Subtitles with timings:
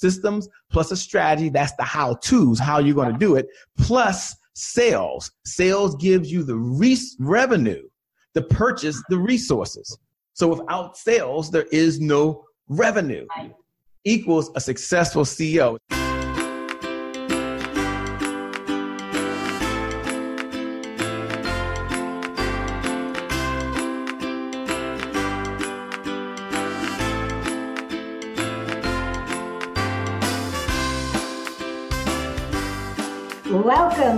[0.00, 1.48] systems plus a strategy.
[1.48, 5.30] That's the how to's, how you're going to do it, plus sales.
[5.44, 7.88] Sales gives you the re- revenue
[8.34, 9.98] to purchase the resources.
[10.32, 13.26] So without sales, there is no revenue.
[14.04, 15.78] Equals a successful CEO.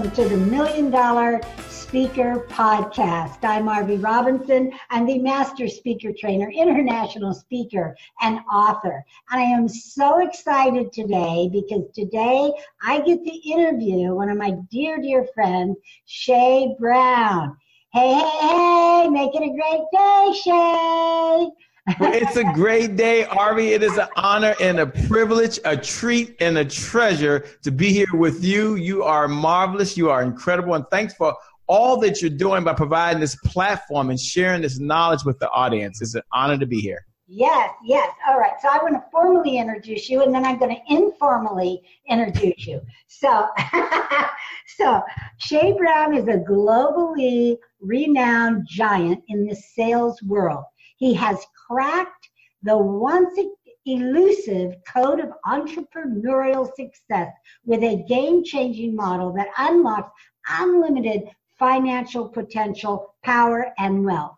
[0.03, 3.39] Welcome to the Million Dollar Speaker Podcast.
[3.45, 4.73] I'm Arvee Robinson.
[4.91, 9.05] I'm the Master Speaker Trainer, International Speaker, and author.
[9.31, 12.53] And I am so excited today because today
[12.83, 17.57] I get to interview one of my dear, dear friends, Che Brown.
[17.93, 23.71] Hey, hey, hey, make it a great day, Che it's a great day, Arvee.
[23.71, 28.07] It is an honor and a privilege, a treat and a treasure to be here
[28.13, 28.77] with you.
[28.77, 29.97] You are marvelous.
[29.97, 30.75] You are incredible.
[30.75, 31.35] And thanks for
[31.67, 36.01] all that you're doing by providing this platform and sharing this knowledge with the audience.
[36.01, 37.05] It's an honor to be here.
[37.27, 38.15] Yes, yes.
[38.29, 38.53] All right.
[38.61, 42.81] So I want to formally introduce you and then I'm going to informally introduce you.
[43.09, 43.49] So,
[44.77, 45.03] so
[45.39, 50.65] Che Brown is a globally renowned giant in the sales world.
[50.99, 51.39] He has
[51.73, 52.29] cracked
[52.63, 53.39] the once
[53.87, 57.33] elusive code of entrepreneurial success
[57.65, 60.13] with a game changing model that unlocks
[60.49, 61.23] unlimited
[61.59, 64.37] financial potential, power, and wealth.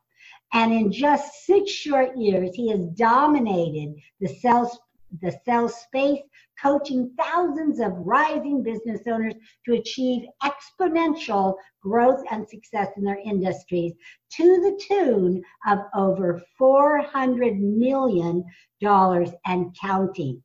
[0.53, 4.79] And in just six short years, he has dominated the sales,
[5.23, 6.21] the sales space
[6.61, 9.35] coaching thousands of rising business owners
[9.65, 13.93] to achieve exponential growth and success in their industries
[14.31, 18.45] to the tune of over $400 million
[18.81, 20.43] and counting.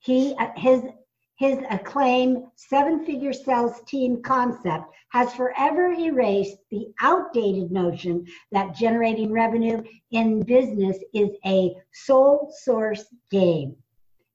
[0.00, 0.82] He, uh, his,
[1.36, 9.32] his acclaimed seven figure sales team concept has forever erased the outdated notion that generating
[9.32, 13.76] revenue in business is a sole source game.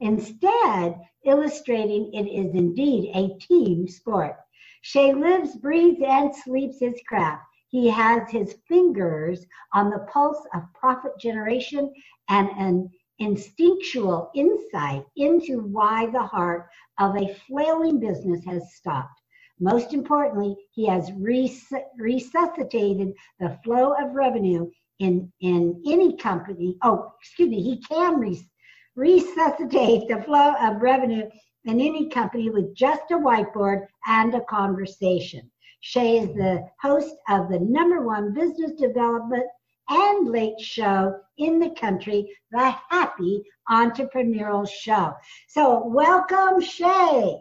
[0.02, 4.36] Instead, illustrating it is indeed a team sport.
[4.84, 7.44] Che lives, breathes, and sleeps his craft.
[7.70, 11.94] He has his fingers on the pulse of profit generation
[12.30, 12.90] and an
[13.20, 19.22] instinctual insight into why the heart of a flailing business has stopped.
[19.60, 26.78] Most importantly, he has res- resuscitated the flow of revenue in, in any company.
[26.84, 28.48] Oh, excuse me, he can res-
[28.96, 31.30] resuscitate the flow of revenue
[31.66, 35.50] in any company with just a whiteboard and a conversation.
[35.82, 39.46] Che is the host of the number one business development
[39.90, 45.14] and late show in the country, the Happy Entrepreneurial Show.
[45.48, 47.40] So, welcome, Che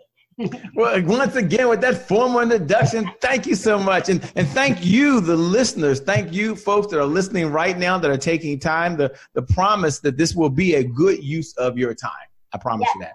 [0.74, 4.08] well, once again, with that formal introduction, thank you so much.
[4.08, 6.00] And, and thank you, the listeners.
[6.00, 8.96] Thank you, folks that are listening right now that are taking time.
[8.96, 12.12] The, the promise that this will be a good use of your time.
[12.54, 12.94] I promise yes.
[12.94, 13.12] you that.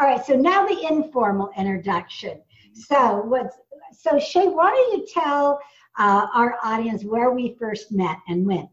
[0.00, 0.24] All right.
[0.24, 2.40] So now the informal introduction.
[2.72, 3.56] So what's
[3.92, 5.60] so Che, why don't you tell
[5.98, 8.68] uh, our audience where we first met and when?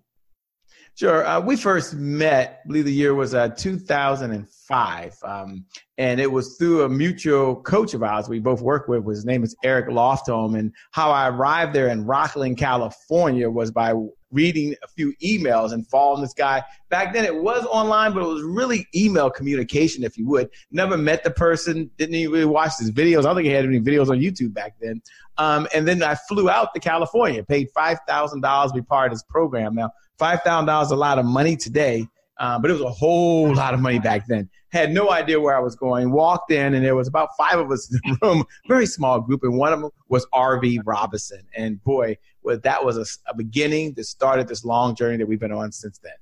[0.96, 1.26] Sure.
[1.26, 5.18] Uh, we first met, I believe the year was uh, 2005.
[5.24, 5.66] Um,
[5.98, 9.08] and it was through a mutual coach of ours we both work with.
[9.08, 10.58] His name is Eric Lofholm.
[10.58, 13.94] And how I arrived there in Rocklin, California was by
[14.32, 16.64] reading a few emails and following this guy.
[16.90, 20.50] Back then it was online, but it was really email communication, if you would.
[20.72, 23.20] Never met the person, didn't even really watch his videos.
[23.20, 25.02] I don't think he had any videos on YouTube back then.
[25.38, 29.24] Um, and then I flew out to California, paid $5,000 to be part of this
[29.24, 29.76] program.
[29.76, 33.74] Now, $5,000 is a lot of money today, uh, but it was a whole lot
[33.74, 34.50] of money back then.
[34.72, 36.12] Had no idea where I was going.
[36.12, 39.44] Walked in, and there was about five of us in the room, very small group,
[39.44, 41.42] and one of them was Arvee Robinson.
[41.56, 45.40] And boy, well, that was a, a beginning that started this long journey that we've
[45.40, 46.14] been on since then.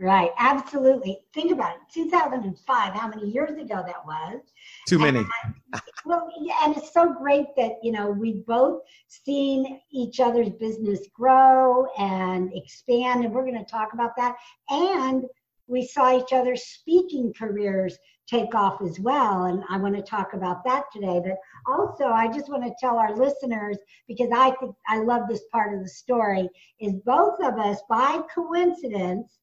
[0.00, 1.18] Right, absolutely.
[1.34, 1.80] Think about it.
[1.92, 4.40] 2005, how many years ago that was?
[4.86, 5.18] Too many.
[5.18, 10.50] And, well, yeah, and it's so great that, you know, we've both seen each other's
[10.50, 14.36] business grow and expand, and we're going to talk about that.
[14.70, 15.24] And
[15.68, 19.44] we saw each other's speaking careers take off as well.
[19.44, 21.20] And I want to talk about that today.
[21.24, 21.36] But
[21.66, 25.74] also, I just want to tell our listeners, because I think I love this part
[25.74, 26.48] of the story,
[26.80, 29.38] is both of us, by coincidence,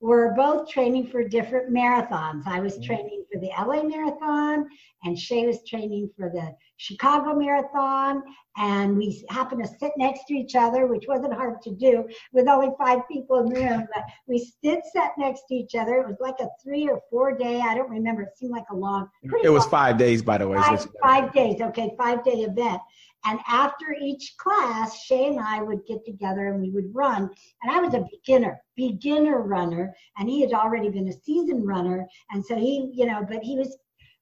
[0.00, 2.42] were both training for different marathons.
[2.46, 2.84] I was mm-hmm.
[2.84, 4.68] training for the LA Marathon,
[5.04, 8.22] and Che was training for the Chicago Marathon,
[8.56, 12.48] and we happened to sit next to each other, which wasn't hard to do with
[12.48, 13.86] only five people in the room.
[13.94, 15.96] But we did sit next to each other.
[15.96, 17.60] It was like a three or four day.
[17.60, 18.22] I don't remember.
[18.22, 19.08] It seemed like a long.
[19.22, 20.58] It was long, five days, by the way.
[20.58, 21.60] Five, five days.
[21.60, 22.80] Okay, five day event.
[23.26, 27.30] And after each class, Che and I would get together and we would run.
[27.62, 32.06] And I was a beginner, beginner runner, and he had already been a seasoned runner.
[32.30, 33.78] And so he, you know, but he was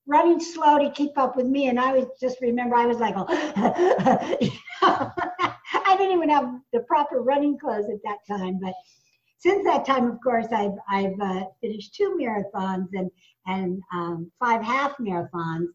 [0.07, 1.69] running slow to keep up with me.
[1.69, 3.27] And I was just remember I was like, oh,
[4.83, 8.59] I didn't even have the proper running clothes at that time.
[8.61, 8.75] But
[9.39, 13.11] since that time, of course, I've I've uh, finished two marathons and
[13.47, 15.67] and um, five half marathons.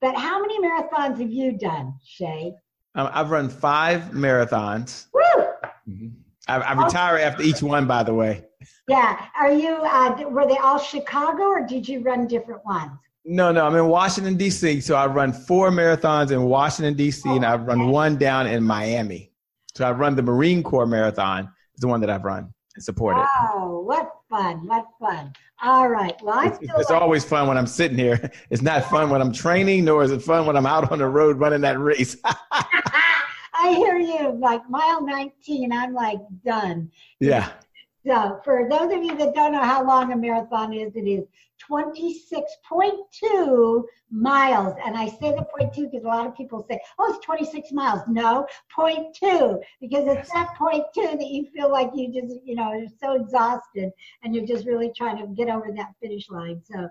[0.00, 2.52] But how many marathons have you done, Che?
[2.94, 5.06] Um, I've run five marathons.
[5.12, 5.44] Woo!
[5.88, 6.08] Mm-hmm.
[6.48, 8.44] I, I retire after each one, by the way.
[8.88, 9.26] Yeah.
[9.38, 9.76] Are you?
[9.82, 12.92] Uh, were they all Chicago, or did you run different ones?
[13.28, 13.66] No, no.
[13.66, 14.80] I'm in Washington D.C.
[14.80, 17.28] So I run four marathons in Washington D.C.
[17.28, 19.32] Oh, and I've run one down in Miami.
[19.74, 21.50] So I run the Marine Corps Marathon.
[21.74, 23.26] It's the one that I've run and supported.
[23.40, 24.66] Oh, what fun!
[24.66, 25.32] What fun!
[25.62, 26.14] All right.
[26.22, 28.30] Well, I it's, it's like- always fun when I'm sitting here.
[28.50, 31.08] It's not fun when I'm training, nor is it fun when I'm out on the
[31.08, 32.16] road running that race.
[32.24, 34.36] I hear you.
[34.38, 36.90] Like mile 19, I'm like done.
[37.18, 37.50] Yeah.
[38.06, 41.24] So, for those of you that don't know how long a marathon is, it is
[41.70, 44.74] 26.2 miles.
[44.84, 47.72] And I say the point two because a lot of people say, oh, it's 26
[47.72, 48.02] miles.
[48.08, 52.54] No, point two, because it's that point two that you feel like you just, you
[52.54, 53.90] know, you're so exhausted
[54.22, 56.60] and you're just really trying to get over that finish line.
[56.64, 56.88] So,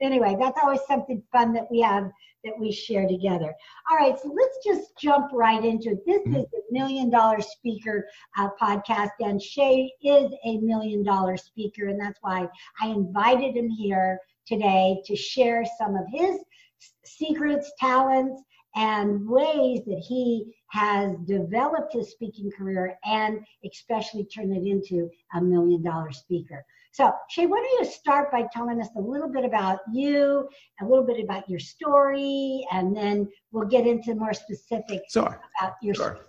[0.00, 2.10] anyway, that's always something fun that we have
[2.44, 3.54] that we share together.
[3.90, 6.06] All right, so let's just jump right into it.
[6.06, 6.36] This mm-hmm.
[6.36, 8.06] is a million dollar speaker
[8.38, 12.46] uh, podcast, and Che is a million dollar speaker, and that's why
[12.80, 16.38] I invited him here today to share some of his
[17.04, 18.42] secrets, talents,
[18.76, 25.40] and ways that he has developed his speaking career and especially turned it into a
[25.40, 26.64] million dollar speaker.
[26.94, 30.48] So, Che, why don't you start by telling us a little bit about you,
[30.80, 35.40] a little bit about your story, and then we'll get into more specifics sure.
[35.58, 36.20] about your sure.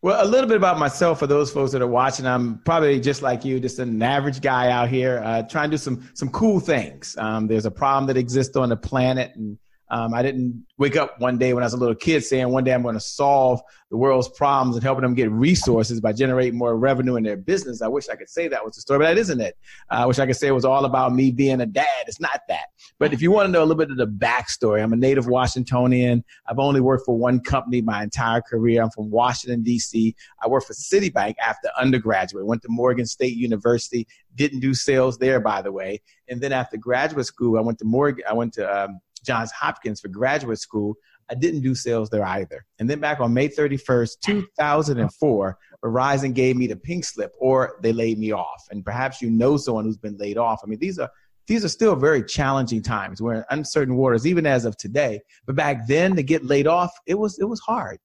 [0.00, 2.24] Well, a little bit about myself for those folks that are watching.
[2.24, 5.78] I'm probably just like you, just an average guy out here uh, trying to do
[5.78, 7.16] some some cool things.
[7.18, 9.58] Um, there's a problem that exists on the planet, and
[9.92, 12.64] um, I didn't wake up one day when I was a little kid saying one
[12.64, 13.60] day I'm going to solve
[13.90, 17.82] the world's problems and helping them get resources by generating more revenue in their business.
[17.82, 19.54] I wish I could say that was the story, but that isn't it.
[19.90, 22.04] Uh, I wish I could say it was all about me being a dad.
[22.06, 22.68] It's not that.
[22.98, 25.26] But if you want to know a little bit of the backstory, I'm a native
[25.26, 26.24] Washingtonian.
[26.48, 28.82] I've only worked for one company my entire career.
[28.82, 30.16] I'm from Washington, D.C.
[30.42, 35.38] I worked for Citibank after undergraduate, went to Morgan State University, didn't do sales there,
[35.38, 36.00] by the way.
[36.28, 40.00] And then after graduate school, I went to Morgan, I went to, um, Johns Hopkins
[40.00, 40.96] for graduate school.
[41.30, 42.64] I didn't do sales there either.
[42.78, 47.92] And then back on May 31st, 2004, Verizon gave me the pink slip or they
[47.92, 48.66] laid me off.
[48.70, 50.60] And perhaps you know someone who's been laid off.
[50.62, 51.10] I mean, these are
[51.48, 53.20] these are still very challenging times.
[53.20, 55.20] We're in uncertain waters, even as of today.
[55.44, 57.98] But back then, to get laid off, it was it was hard.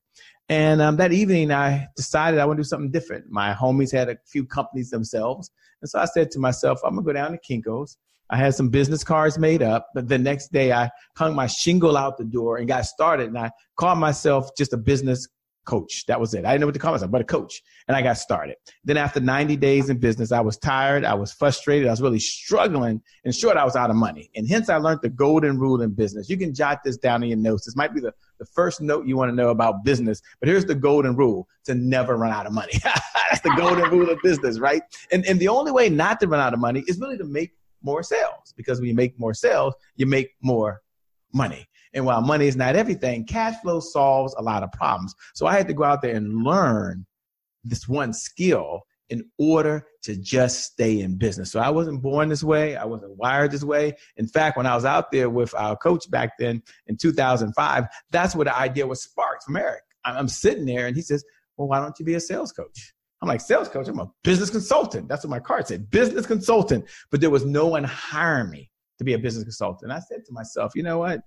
[0.50, 3.30] And um, that evening, I decided I want to do something different.
[3.30, 7.06] My homies had a few companies themselves, and so I said to myself, I'm gonna
[7.06, 7.98] go down to Kinko's
[8.30, 11.96] I had some business cards made up, but the next day I hung my shingle
[11.98, 13.28] out the door and got started.
[13.28, 15.28] And I called myself just a business
[15.68, 16.06] coach.
[16.08, 16.46] That was it.
[16.46, 17.62] I didn't know what to call myself, but a coach.
[17.88, 18.56] And I got started.
[18.84, 21.06] Then after 90 days in business, I was tired.
[21.06, 21.88] I was frustrated.
[21.88, 23.02] I was really struggling.
[23.26, 24.32] In short, I was out of money.
[24.36, 26.30] And hence I learned the golden rule in business.
[26.30, 27.66] You can jot this down in your notes.
[27.66, 30.66] This might be the, the first note you want to know about business, but here's
[30.66, 32.74] the golden rule to never run out of money.
[32.84, 34.82] That's the golden rule of business, right?
[35.12, 37.52] And, and the only way not to run out of money is really to make
[37.88, 40.82] more sales because when you make more sales, you make more
[41.34, 41.66] money.
[41.94, 45.16] And while money is not everything, cash flow solves a lot of problems.
[45.34, 47.06] So I had to go out there and learn
[47.64, 51.50] this one skill in order to just stay in business.
[51.50, 52.76] So I wasn't born this way.
[52.76, 53.94] I wasn't wired this way.
[54.18, 58.36] In fact, when I was out there with our coach back then in 2005, that's
[58.36, 59.84] where the idea was sparked from Eric.
[60.04, 61.24] I'm sitting there and he says,
[61.56, 62.94] well, why don't you be a sales coach?
[63.22, 65.08] I'm like, sales coach, I'm a business consultant.
[65.08, 66.86] That's what my card said, business consultant.
[67.10, 68.70] But there was no one hiring me
[69.00, 69.92] to be a business consultant.
[69.92, 71.22] And I said to myself, you know what?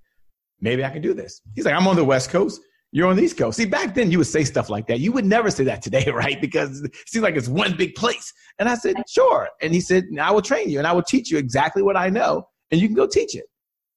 [0.61, 1.40] Maybe I can do this.
[1.54, 2.61] He's like, I'm on the West Coast.
[2.92, 3.56] You're on the East Coast.
[3.56, 4.99] See, back then you would say stuff like that.
[4.99, 6.40] You would never say that today, right?
[6.40, 8.32] Because it seems like it's one big place.
[8.59, 9.49] And I said, sure.
[9.62, 12.09] And he said, I will train you and I will teach you exactly what I
[12.09, 13.47] know and you can go teach it.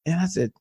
[0.05, 0.51] And I said,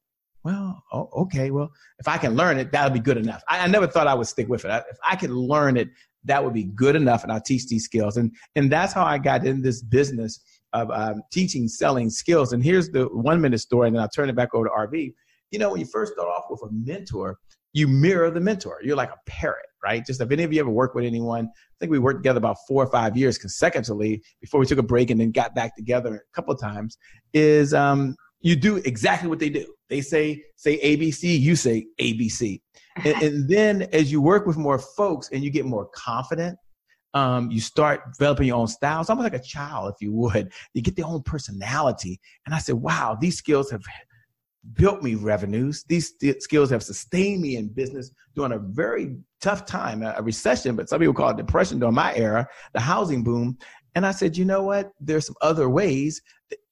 [0.44, 1.50] well, oh, okay.
[1.50, 3.42] Well, if I can learn it, that'll be good enough.
[3.48, 4.70] I, I never thought I would stick with it.
[4.70, 5.88] I, if I could learn it,
[6.24, 8.16] that would be good enough and I'll teach these skills.
[8.16, 10.40] And, and that's how I got in this business
[10.72, 12.52] of um, teaching, selling skills.
[12.52, 15.14] And here's the one minute story, and then I'll turn it back over to Arvee.
[15.50, 17.38] you know, when you first start off with a mentor,
[17.74, 18.78] you mirror the mentor.
[18.82, 20.04] You're like a parrot, right?
[20.04, 22.56] Just if any of you ever worked with anyone, I think we worked together about
[22.68, 26.16] four or five years consecutively before we took a break and then got back together
[26.16, 26.98] a couple of times.
[27.32, 29.72] Is um, you do exactly what they do.
[29.88, 32.60] They say say ABC, you say ABC,
[32.96, 36.58] and, and then as you work with more folks and you get more confident,
[37.14, 39.00] um, you start developing your own style.
[39.00, 40.52] It's almost like a child, if you would.
[40.74, 42.20] You get their own personality.
[42.46, 43.82] And I said, wow, these skills have
[44.74, 45.84] built me revenues.
[45.88, 50.88] These skills have sustained me in business during a very tough time, a recession, but
[50.88, 53.58] some people call it depression during my era, the housing boom.
[53.94, 54.92] And I said, you know what?
[55.00, 56.20] There's some other ways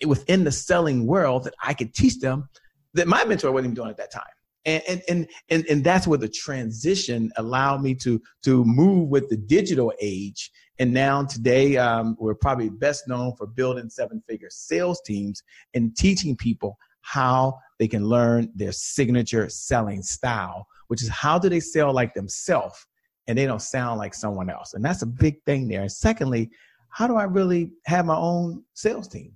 [0.06, 2.48] within the selling world that I could teach them
[2.94, 4.24] that my mentor wasn't even doing at that time.
[4.66, 9.28] And, and, and, and, and that's where the transition allowed me to, to move with
[9.28, 10.50] the digital age.
[10.78, 15.42] And now today, um, we're probably best known for building seven figure sales teams
[15.74, 21.48] and teaching people how they can learn their signature selling style, which is how do
[21.48, 22.86] they sell like themselves
[23.26, 24.74] and they don't sound like someone else.
[24.74, 25.82] And that's a big thing there.
[25.82, 26.50] And secondly,
[26.90, 29.32] how do I really have my own sales team?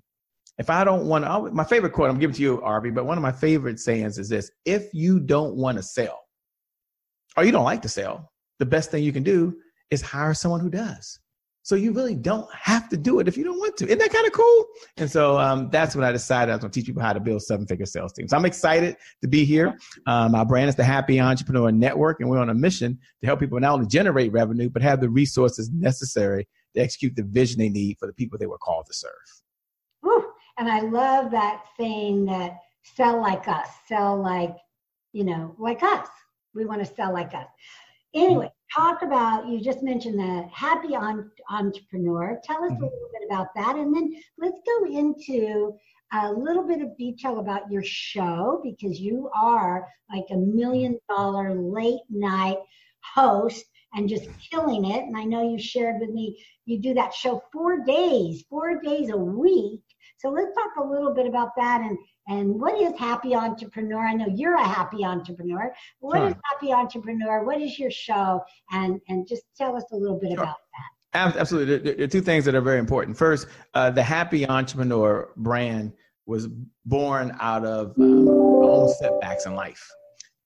[0.58, 3.18] If I don't want to, my favorite quote, I'm giving to you, Arvee, but one
[3.18, 6.20] of my favorite sayings is this if you don't want to sell
[7.36, 8.30] or you don't like to sell,
[8.60, 9.56] the best thing you can do
[9.90, 11.18] is hire someone who does.
[11.62, 13.86] So you really don't have to do it if you don't want to.
[13.86, 14.66] Isn't that kind of cool?
[14.98, 17.20] And so um, that's when I decided I was going to teach people how to
[17.20, 18.34] build seven-figure sales teams.
[18.34, 19.78] I'm excited to be here.
[20.06, 23.40] Um, our brand is the Happy Entrepreneur Network, and we're on a mission to help
[23.40, 27.68] people not only generate revenue but have the resources necessary to execute the vision they
[27.68, 29.42] need for the people they were called to serve.
[30.02, 30.24] Woo.
[30.58, 34.56] And I love that saying that sell like us, sell like,
[35.12, 36.08] you know, like us.
[36.54, 37.48] We want to sell like us.
[38.14, 42.40] Anyway, talk about, you just mentioned the happy on, entrepreneur.
[42.44, 42.82] Tell us mm-hmm.
[42.82, 43.76] a little bit about that.
[43.76, 45.74] And then let's go into
[46.12, 51.54] a little bit of detail about your show because you are like a million dollar
[51.54, 52.58] late night
[53.14, 53.64] host
[53.94, 55.04] and just killing it.
[55.04, 59.10] And I know you shared with me, you do that show four days, four days
[59.10, 59.82] a week.
[60.18, 64.06] So let's talk a little bit about that and and what is happy entrepreneur?
[64.06, 65.74] I know you're a happy entrepreneur.
[66.00, 66.28] What sure.
[66.28, 67.44] is happy entrepreneur?
[67.44, 68.40] What is your show?
[68.70, 70.42] And and just tell us a little bit sure.
[70.42, 71.36] about that.
[71.36, 71.92] Absolutely.
[71.92, 73.16] There are two things that are very important.
[73.16, 75.92] First, uh, the Happy Entrepreneur brand
[76.26, 76.48] was
[76.86, 79.86] born out of um, own setbacks in life.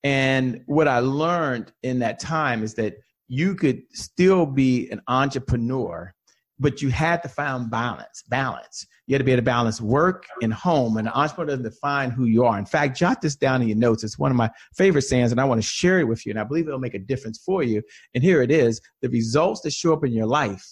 [0.03, 2.97] And what I learned in that time is that
[3.29, 6.13] you could still be an entrepreneur
[6.59, 8.23] but you had to find balance.
[8.27, 8.85] Balance.
[9.07, 10.97] You had to be able to balance work and home.
[10.97, 12.59] And an entrepreneur doesn't define who you are.
[12.59, 14.03] In fact, jot this down in your notes.
[14.03, 16.31] It's one of my favorite sayings, and I want to share it with you.
[16.31, 17.81] And I believe it'll make a difference for you.
[18.13, 20.65] And here it is: the results that show up in your life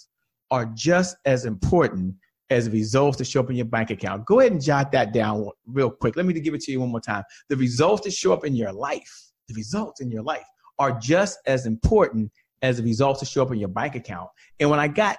[0.51, 2.15] are just as important
[2.49, 4.25] as the results that show up in your bank account.
[4.25, 6.15] Go ahead and jot that down real quick.
[6.15, 7.23] Let me give it to you one more time.
[7.49, 10.45] The results that show up in your life, the results in your life,
[10.79, 14.29] are just as important as a result to show up in your bank account.
[14.59, 15.17] And when I got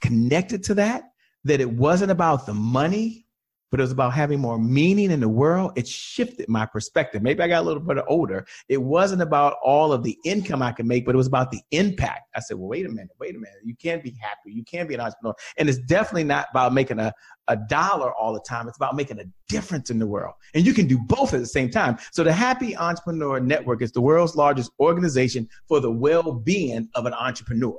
[0.00, 1.04] connected to that,
[1.44, 3.26] that it wasn't about the money,
[3.70, 5.72] but it was about having more meaning in the world.
[5.76, 7.22] It shifted my perspective.
[7.22, 8.46] Maybe I got a little bit older.
[8.68, 11.60] It wasn't about all of the income I could make, but it was about the
[11.70, 12.28] impact.
[12.34, 13.58] I said, well, wait a minute, wait a minute.
[13.64, 14.52] You can't be happy.
[14.52, 15.34] You can't be an entrepreneur.
[15.56, 17.12] And it's definitely not about making a,
[17.48, 18.68] a dollar all the time.
[18.68, 20.34] It's about making a difference in the world.
[20.54, 21.98] And you can do both at the same time.
[22.12, 27.14] So the Happy Entrepreneur Network is the world's largest organization for the well-being of an
[27.14, 27.78] entrepreneur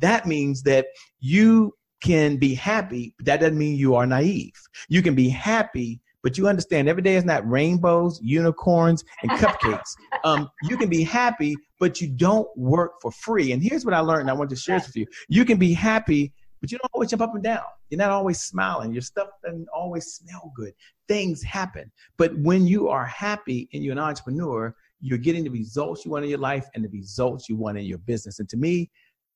[0.00, 0.86] that means that
[1.20, 4.52] you can be happy, but that doesn't mean you are naive.
[4.88, 9.96] You can be happy, but you understand every day is not rainbows, unicorns, and cupcakes.
[10.24, 13.52] um, you can be happy, but you don't work for free.
[13.52, 14.30] And here's what I learned.
[14.30, 15.06] I want to share this with you.
[15.28, 17.62] You can be happy, but you don't always jump up and down.
[17.90, 18.92] You're not always smiling.
[18.92, 20.72] Your stuff doesn't always smell good.
[21.06, 21.90] Things happen.
[22.16, 26.24] But when you are happy and you're an entrepreneur, you're getting the results you want
[26.24, 28.40] in your life and the results you want in your business.
[28.40, 28.90] And to me,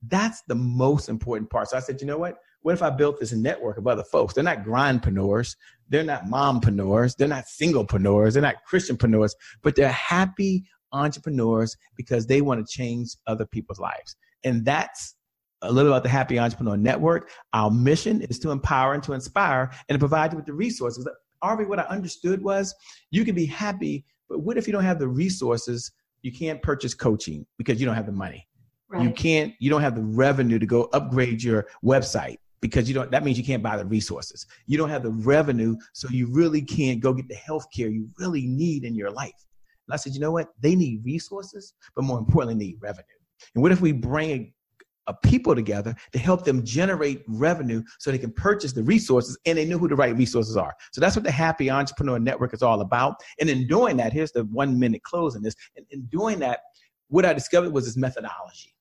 [0.09, 1.69] that's the most important part.
[1.69, 2.37] So I said, you know what?
[2.63, 4.35] What if I built this network of other folks?
[4.35, 5.57] They're not grindpreneurs.
[5.89, 7.17] They're not mompreneurs.
[7.17, 8.33] They're not singlepreneurs.
[8.33, 14.17] They're not Christianpreneurs, but they're happy entrepreneurs because they want to change other people's lives.
[14.45, 15.17] And that's
[15.63, 17.31] a little about the Happy Entrepreneur Network.
[17.53, 21.09] Our mission is to empower and to inspire and to provide you with the resources.
[21.43, 22.75] Arvee, what I understood was
[23.11, 25.91] you can be happy, but what if you don't have the resources?
[26.23, 28.47] You can't purchase coaching because you don't have the money.
[28.89, 29.03] Right.
[29.03, 33.11] You can't, you don't have the revenue to go upgrade your website because you don't,
[33.11, 34.47] that means you can't buy the resources.
[34.67, 38.09] You don't have the revenue, so you really can't go get the health care you
[38.19, 39.45] really need in your life.
[39.87, 40.49] And I said, you know what?
[40.61, 43.05] They need resources, but more importantly, need revenue.
[43.55, 44.55] And what if we bring
[45.09, 49.59] a people together to help them generate revenue so they can purchase the resources and
[49.59, 50.73] they knew who the right resources are.
[50.93, 53.17] So that's what the Happy Entrepreneur Network is all about.
[53.41, 55.57] And in doing that, here's the one minute close in this.
[55.77, 56.61] and in doing that,
[57.09, 58.72] what I discovered was this methodology.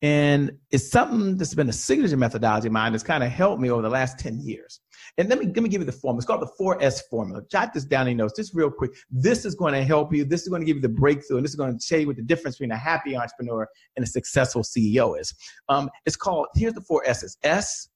[0.00, 3.70] And it's something that's been a signature methodology of mine that's kind of helped me
[3.70, 4.80] over the last 10 years.
[5.16, 6.18] And let me, let me give you the formula.
[6.18, 7.42] It's called the 4S formula.
[7.50, 8.92] Jot this down in your notes just real quick.
[9.10, 10.24] This is going to help you.
[10.24, 11.38] This is going to give you the breakthrough.
[11.38, 14.04] And this is going to tell you what the difference between a happy entrepreneur and
[14.04, 15.34] a successful CEO is.
[15.68, 17.36] Um, it's called, here's the four S's.
[17.42, 17.88] S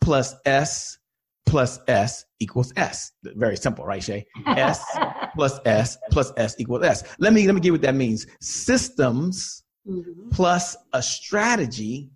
[0.00, 0.98] plus S
[1.44, 3.12] plus S equals S.
[3.22, 4.24] Very simple, right, Che?
[4.46, 4.82] S
[5.34, 7.04] plus S plus S equals S.
[7.18, 8.26] Let me, let me give you what that means.
[8.40, 10.30] Systems mm-hmm.
[10.30, 12.10] plus a strategy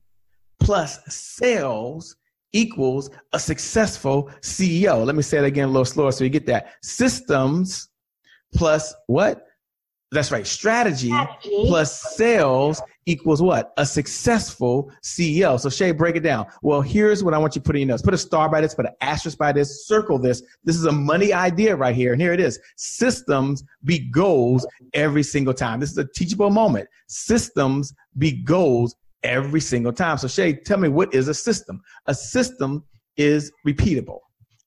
[0.60, 2.16] plus sales
[2.52, 5.04] equals a successful CEO.
[5.04, 6.75] Let me say it again a little slower so you get that.
[6.82, 7.88] Systems
[8.54, 9.44] plus what?
[10.10, 10.46] That's right.
[10.46, 13.73] Strategy, Strategy, plus sales equals what?
[13.79, 15.59] A successful CEO.
[15.59, 16.47] So Che, break it down.
[16.62, 18.03] Well, here's what I want you to put in your notes.
[18.03, 20.43] Put a star by this, put an asterisk by this, circle this.
[20.62, 22.12] This is a money idea right here.
[22.12, 22.61] And here it is.
[22.77, 25.81] Systems be goals every single time.
[25.81, 26.87] This is a teachable moment.
[27.07, 30.19] Systems be goals every single time.
[30.19, 31.81] So Che, tell me what is a system?
[32.07, 32.85] A system
[33.17, 34.21] is repeatable.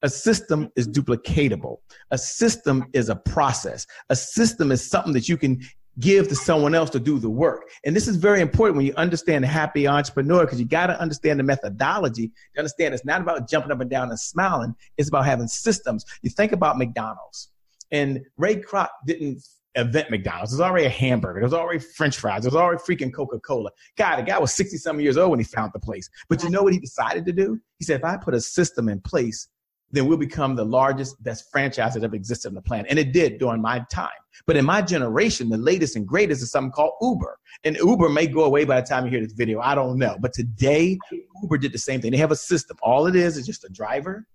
[0.03, 1.77] A system is duplicatable.
[2.09, 3.85] A system is a process.
[4.09, 5.61] A system is something that you can
[5.99, 7.69] give to someone else to do the work.
[7.83, 10.99] And this is very important when you understand the happy entrepreneur because you got to
[10.99, 14.75] understand the methodology to understand it's not about jumping up and down and smiling.
[14.97, 16.05] It's about having systems.
[16.21, 17.49] You think about McDonald's
[17.91, 19.43] and Ray Kroc didn't
[19.75, 20.51] invent McDonald's.
[20.51, 21.39] There's already a hamburger.
[21.41, 22.43] There's already French fries.
[22.43, 23.71] There's already freaking Coca-Cola.
[23.97, 26.09] God, the guy was 60 some years old when he found the place.
[26.29, 27.59] But you know what he decided to do?
[27.79, 29.47] He said, if I put a system in place
[29.91, 32.87] then we'll become the largest, best franchise that ever existed on the planet.
[32.89, 34.09] And it did during my time.
[34.47, 37.37] But in my generation, the latest and greatest is something called Uber.
[37.63, 39.59] And Uber may go away by the time you hear this video.
[39.59, 40.17] I don't know.
[40.19, 40.97] But today,
[41.41, 42.11] Uber did the same thing.
[42.11, 42.77] They have a system.
[42.81, 44.25] All it is is just a driver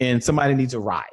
[0.00, 1.04] and somebody needs a ride.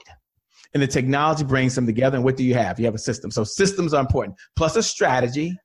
[0.73, 2.17] And the technology brings them together.
[2.17, 2.79] And what do you have?
[2.79, 3.31] You have a system.
[3.31, 4.37] So systems are important.
[4.55, 5.55] Plus a strategy.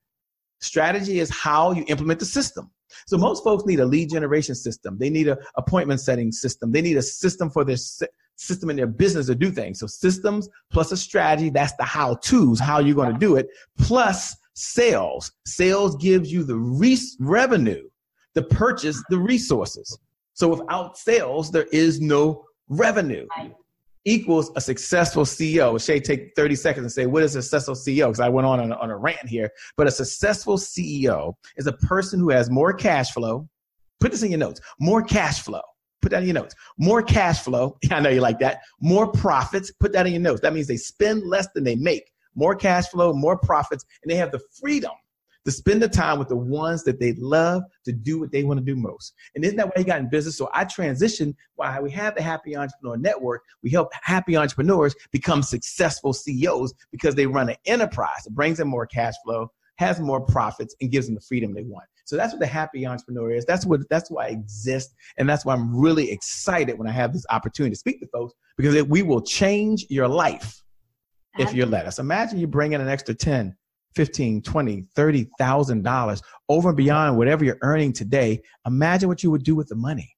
[0.61, 2.71] Strategy is how you implement the system.
[3.07, 4.99] So most folks need a lead generation system.
[4.99, 6.73] They need an appointment setting system.
[6.73, 7.77] They need a system for their
[8.37, 9.81] system in their business to do things.
[9.81, 13.49] So systems plus a strategy, that's the how to's, how you're going to do it,
[13.79, 15.33] plus sales.
[15.47, 17.89] Sales gives you the re- revenue
[18.35, 19.99] to purchase the resources.
[20.35, 23.27] So without sales, there is no revenue
[24.05, 25.85] equals a successful CEO.
[25.85, 28.07] Che, take 30 seconds and say, what is a successful CEO?
[28.07, 29.51] Because I went on, on on a rant here.
[29.77, 33.49] But a successful CEO is a person who has more cash flow.
[34.01, 34.61] Put this in your notes.
[34.81, 35.63] More cash flow.
[36.01, 36.55] Put that in your notes.
[36.79, 37.79] More cash flow.
[37.91, 38.63] I know you like that.
[38.81, 39.71] More profits.
[39.73, 40.41] Put that in your notes.
[40.41, 42.11] That means they spend less than they make.
[42.35, 44.93] More cash flow, more profits, and they have the freedom
[45.45, 48.59] to spend the time with the ones that they love to do what they want
[48.59, 49.15] to do most.
[49.35, 50.37] And isn't that why he got in business?
[50.37, 53.43] So I transitioned why we have the Happy Entrepreneur Network.
[53.63, 58.27] We help happy entrepreneurs become successful CEOs because they run an enterprise.
[58.27, 61.65] It brings them more cash flow, has more profits, and gives them the freedom they
[61.65, 61.85] want.
[62.05, 63.45] So that's what the happy entrepreneur is.
[63.45, 67.13] That's what that's why I exist, and that's why I'm really excited when I have
[67.13, 70.63] this opportunity to speak to folks because it, we will change your life
[71.39, 71.99] if you let us.
[71.99, 73.57] Imagine you bring in an extra 10,
[73.95, 79.45] 15, 20, 30,000 dollars over and beyond whatever you're earning today, imagine what you would
[79.45, 80.15] do with the money.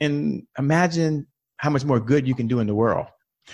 [0.00, 1.26] And imagine
[1.58, 3.06] how much more good you can do in the world.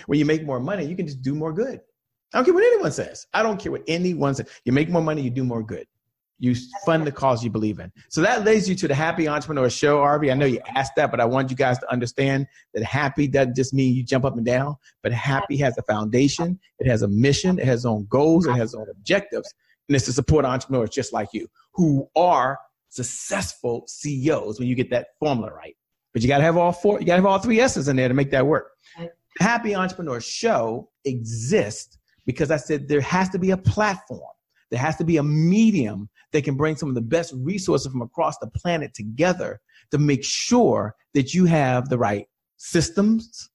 [0.05, 1.81] When you make more money, you can just do more good.
[2.33, 3.25] I don't care what anyone says.
[3.33, 4.49] I don't care what anyone says.
[4.65, 5.85] You make more money, you do more good.
[6.39, 7.91] You fund the cause you believe in.
[8.09, 10.31] So that leads you to the Happy Entrepreneur Show, Arvee.
[10.31, 13.55] I know you asked that, but I want you guys to understand that happy doesn't
[13.55, 17.07] just mean you jump up and down, but happy has a foundation, it has a
[17.07, 19.51] mission, it has its own goals, it has its own objectives,
[19.89, 24.89] and it's to support entrepreneurs just like you who are successful CEOs when you get
[24.91, 25.75] that formula right.
[26.13, 27.95] But you got to have all four, you got to have all three S's in
[27.95, 28.71] there to make that work.
[29.39, 34.31] Happy Entrepreneur Show exists because I said there has to be a platform
[34.69, 38.01] there has to be a medium that can bring some of the best resources from
[38.01, 39.59] across the planet together
[39.91, 42.27] to make sure that you have the right
[42.57, 43.49] systems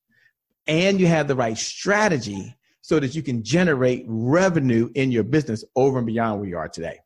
[0.67, 5.65] and you have the right strategy so that you can generate revenue in your business
[5.77, 6.99] over and beyond where you are today.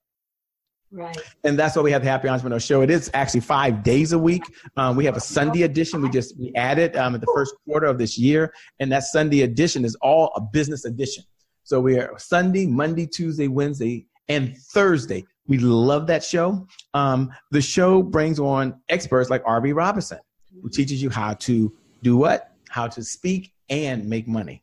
[0.92, 1.18] Right.
[1.44, 2.80] And that's why we have the Happy Entrepreneur Show.
[2.80, 4.42] It is actually five days a week.
[4.76, 6.00] Um, we have a Sunday edition.
[6.00, 9.42] We just we added um, at the first quarter of this year, and that Sunday
[9.42, 11.24] edition is all a business edition.
[11.66, 15.24] So we are Sunday, Monday, Tuesday, Wednesday, and Thursday.
[15.48, 16.64] We love that show.
[16.94, 20.20] Um, the show brings on experts like Arvee Robinson,
[20.62, 24.62] who teaches you how to do what, how to speak and make money.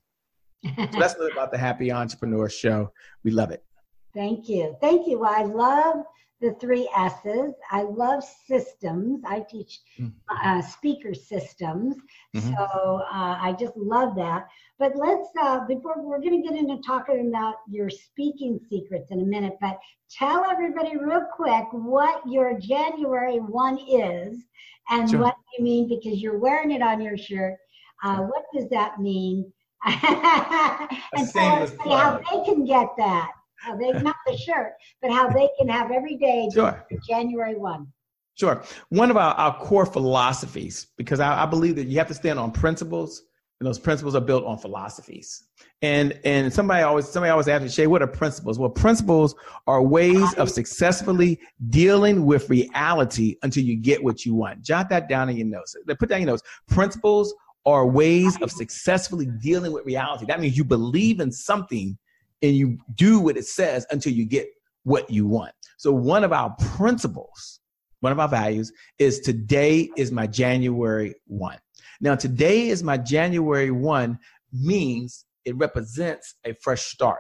[0.66, 2.90] so that's a little about the Happy Entrepreneur Show.
[3.26, 3.66] We love it.
[4.14, 4.78] Thank you.
[4.80, 5.20] Thank you.
[5.20, 6.06] Well, I love
[6.44, 7.54] the three S's.
[7.72, 9.24] I love systems.
[9.26, 10.12] I teach mm.
[10.30, 11.96] uh, speaker systems.
[12.36, 12.54] Mm-hmm.
[12.54, 14.48] So uh, I just love that.
[14.78, 19.22] But let's, uh, before we're going to get into talking about your speaking secrets in
[19.22, 19.80] a minute, but
[20.12, 24.44] tell everybody real quick what your January 1 is
[24.90, 25.22] and sure.
[25.22, 27.56] what you mean because you're wearing it on your shirt.
[28.04, 29.50] Uh, what does that mean?
[29.86, 33.32] and tell us how they can get that.
[33.64, 36.86] How they not the shirt, but how they can have every day sure.
[37.08, 37.88] January one.
[38.36, 38.64] Sure.
[38.90, 42.40] One of our, our core philosophies, because I, I believe that you have to stand
[42.40, 43.24] on principles,
[43.60, 45.46] and those principles are built on philosophies.
[45.82, 48.60] And and somebody always somebody always asks me, Che, what are principles?
[48.60, 49.34] Well, principles
[49.68, 54.62] are ways of successfully dealing with reality until you get what you want.
[54.62, 55.76] Jot that down in your notes.
[56.00, 56.44] Put down your notes.
[56.68, 57.34] Principles
[57.66, 60.26] are ways of successfully dealing with reality.
[60.26, 61.98] That means you believe in something
[62.44, 64.48] and you do what it says until you get
[64.84, 65.54] what you want.
[65.78, 67.60] So one of our principles,
[68.02, 71.58] one of our values is today is my January 1.
[72.02, 74.20] Now today is my January 1
[74.52, 77.20] means it represents a fresh start.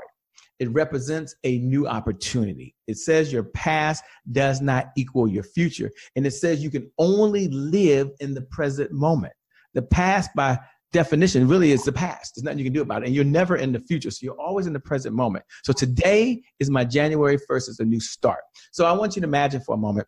[0.59, 2.75] It represents a new opportunity.
[2.87, 5.91] It says your past does not equal your future.
[6.15, 9.33] And it says you can only live in the present moment.
[9.73, 10.59] The past, by
[10.93, 12.35] definition, really is the past.
[12.35, 13.07] There's nothing you can do about it.
[13.07, 14.09] And you're never in the future.
[14.09, 15.43] So you're always in the present moment.
[15.63, 18.39] So today is my January 1st, is a new start.
[18.71, 20.07] So I want you to imagine for a moment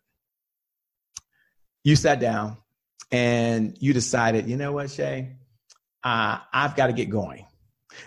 [1.84, 2.56] you sat down
[3.12, 5.36] and you decided, you know what, Che?
[6.02, 7.46] Uh, I've got to get going.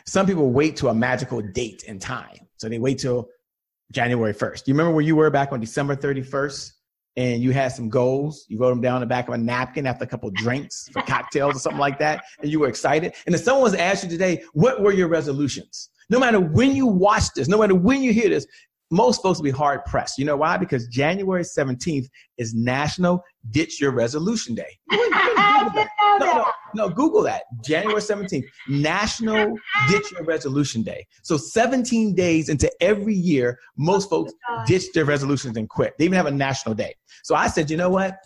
[0.06, 2.48] Some people wait to a magical date and time.
[2.58, 3.30] So they wait till
[3.92, 4.68] January 1st.
[4.68, 6.72] You remember where you were back on December 31st?
[7.15, 8.45] And you had some goals.
[8.48, 11.02] You wrote them down on the back of a napkin after a couple drinks for
[11.02, 13.13] cocktails or something like that, and you were excited.
[13.26, 15.89] And if someone's asked you today, what were your resolutions?
[16.10, 18.48] No matter when you watch this, no matter when you hear this,
[18.91, 20.17] most folks will be hard pressed.
[20.17, 20.58] You know why?
[20.58, 24.78] Because January 17th is National Ditch Your Resolution Day.
[24.91, 25.86] no,
[26.19, 27.43] no, no, Google that.
[27.63, 29.56] January 17th, National
[29.89, 31.06] Ditch Your Resolution Day.
[31.23, 34.34] So 17 days into every year, most folks
[34.65, 35.93] ditch their resolutions and quit.
[35.97, 36.95] They even have a national day.
[37.23, 38.17] So I said, you know what?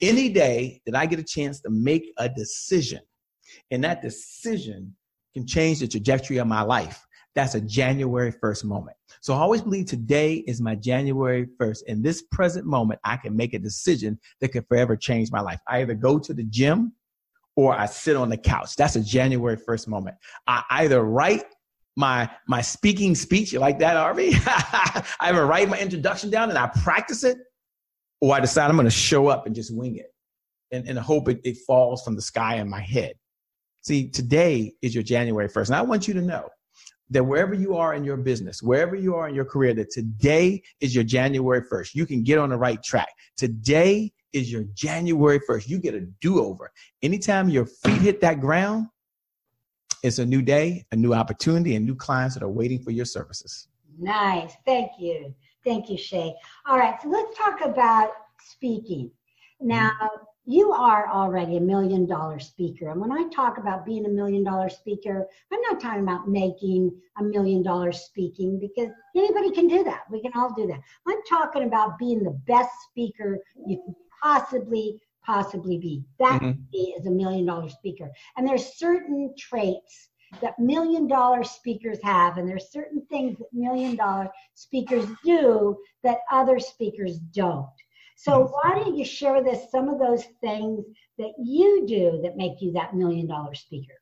[0.00, 3.00] Any day that I get a chance to make a decision,
[3.70, 4.96] and that decision
[5.34, 8.96] can change the trajectory of my life, that's a January 1st moment.
[9.20, 11.84] So I always believe today is my January 1st.
[11.86, 15.60] In this present moment, I can make a decision that could forever change my life.
[15.68, 16.92] I either go to the gym
[17.56, 18.74] or I sit on the couch.
[18.76, 20.16] That's a January 1st moment.
[20.46, 21.44] I either write
[21.96, 24.30] my my speaking speech, you like that, Harvey?
[24.34, 27.38] I either write my introduction down and I practice it,
[28.20, 30.12] or I decide I'm going to show up and just wing it
[30.72, 33.14] and, and hope it, it falls from the sky in my head.
[33.82, 35.66] See, today is your January 1st.
[35.66, 36.48] And I want you to know
[37.10, 40.62] that wherever you are in your business, wherever you are in your career, that today
[40.80, 41.94] is your January 1st.
[41.94, 43.08] You can get on the right track.
[43.36, 45.68] Today is your January 1st.
[45.68, 46.72] You get a do over.
[47.02, 48.86] Anytime your feet hit that ground,
[50.02, 53.04] it's a new day, a new opportunity, and new clients that are waiting for your
[53.04, 53.68] services.
[53.98, 54.54] Nice.
[54.64, 55.34] Thank you.
[55.64, 56.34] Thank you, Che.
[56.66, 57.00] All right.
[57.02, 59.10] So let's talk about speaking.
[59.60, 59.90] Now,
[60.46, 62.90] you are already a million dollar speaker.
[62.90, 66.92] And when I talk about being a million dollar speaker, I'm not talking about making
[67.18, 70.02] a million dollars speaking because anybody can do that.
[70.10, 70.80] We can all do that.
[71.06, 76.02] I'm talking about being the best speaker you can possibly possibly be.
[76.18, 76.62] That mm-hmm.
[76.72, 78.10] is a million dollar speaker.
[78.36, 80.08] And there's certain traits
[80.40, 86.18] that million dollar speakers have, and there's certain things that million dollar speakers do that
[86.30, 87.68] other speakers don't.
[88.22, 90.84] So why don't you share this some of those things
[91.16, 93.94] that you do that make you that million dollar speaker?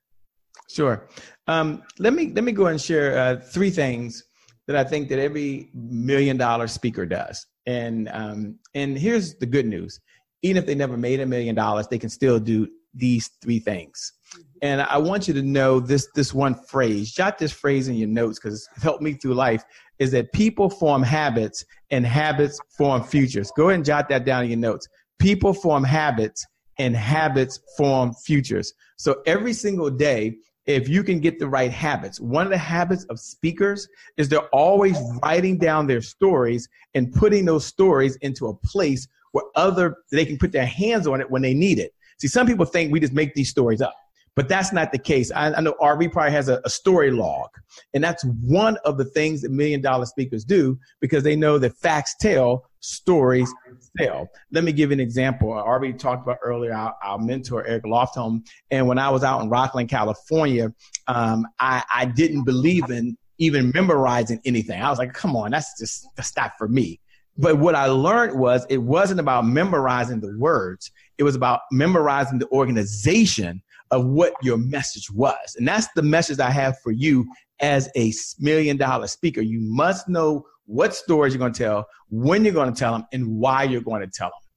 [0.69, 1.09] Sure.
[1.47, 4.25] Um, let me let me go and share uh, three things
[4.67, 7.47] that I think that every million dollar speaker does.
[7.67, 10.01] And um, and here's the good news:
[10.43, 14.15] even if they never made a million dollars, they can still do these three things.
[14.63, 17.13] And I want you to know this this one phrase.
[17.13, 19.65] Jot this phrase in your notes because it's helped me through life
[19.99, 23.51] is that people form habits and habits form futures.
[23.57, 24.89] Go ahead and jot that down in your notes.
[25.19, 26.47] People form habits
[26.79, 28.73] and habits form futures.
[28.97, 30.37] So every single day,
[30.67, 34.49] if you can get the right habits, one of the habits of speakers is they're
[34.49, 40.25] always writing down their stories and putting those stories into a place where other they
[40.25, 41.93] can put their hands on it when they need it.
[42.19, 43.95] See, some people think we just make these stories up.
[44.39, 45.33] But that's not the case.
[45.33, 47.49] I, I know Arvee probably has a, a, story log,
[47.93, 51.77] and that's one of the things that million dollar speakers do because they know that
[51.79, 53.53] facts tell, stories
[53.99, 54.29] tell.
[54.53, 55.49] Let me give you an example.
[55.49, 59.51] Arvee talked about earlier our, our mentor Eric Lofholm, and when I was out in
[59.51, 60.73] Rocklin, California,
[61.09, 64.81] um, I, I didn't believe in even memorizing anything.
[64.81, 67.01] I was like, come on, that's just that's not for me.
[67.37, 72.39] But what I learned was it wasn't about memorizing the words, it was about memorizing
[72.39, 75.57] the organization of what your message was.
[75.57, 77.27] And that's the message I have for you
[77.61, 79.41] as a million dollar speaker.
[79.41, 83.07] You must know what stories you're going to tell, when you're going to tell them,
[83.13, 84.49] and why you're going to tell them.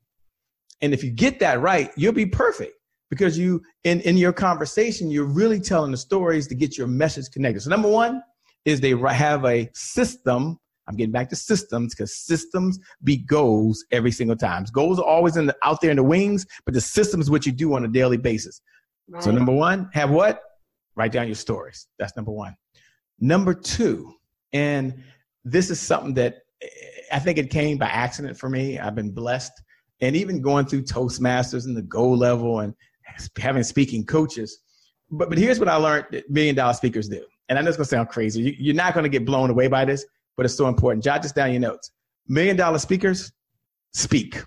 [0.81, 2.73] And if you get that right, you'll be perfect
[3.09, 7.29] because you, in, in your conversation, you're really telling the stories to get your message
[7.31, 7.61] connected.
[7.61, 8.21] So, number one
[8.65, 10.57] is they have a system.
[10.87, 14.65] I'm getting back to systems because systems beat goals every single time.
[14.73, 17.45] Goals are always in the, out there in the wings, but the system is what
[17.45, 18.61] you do on a daily basis.
[19.11, 19.21] Right.
[19.21, 20.41] So, number one, have what?
[20.95, 21.87] Write down your stories.
[21.99, 22.55] That's number one.
[23.19, 24.13] Number two,
[24.53, 25.03] and
[25.43, 26.67] this is something that eh,
[27.11, 28.79] I think it came by accident for me.
[28.79, 29.51] I've been blessed.
[29.99, 32.73] And even going through Toastmasters and the Go level and
[33.37, 34.59] having speaking coaches.
[35.11, 37.23] But, but here's what I learned that million dollar speakers do.
[37.49, 38.41] And I know it's going to sound crazy.
[38.41, 40.05] You, you're not going to get blown away by this,
[40.37, 41.03] but it's so important.
[41.03, 41.91] Jot this down your notes.
[42.27, 43.31] Million dollar speakers
[43.93, 44.41] speak.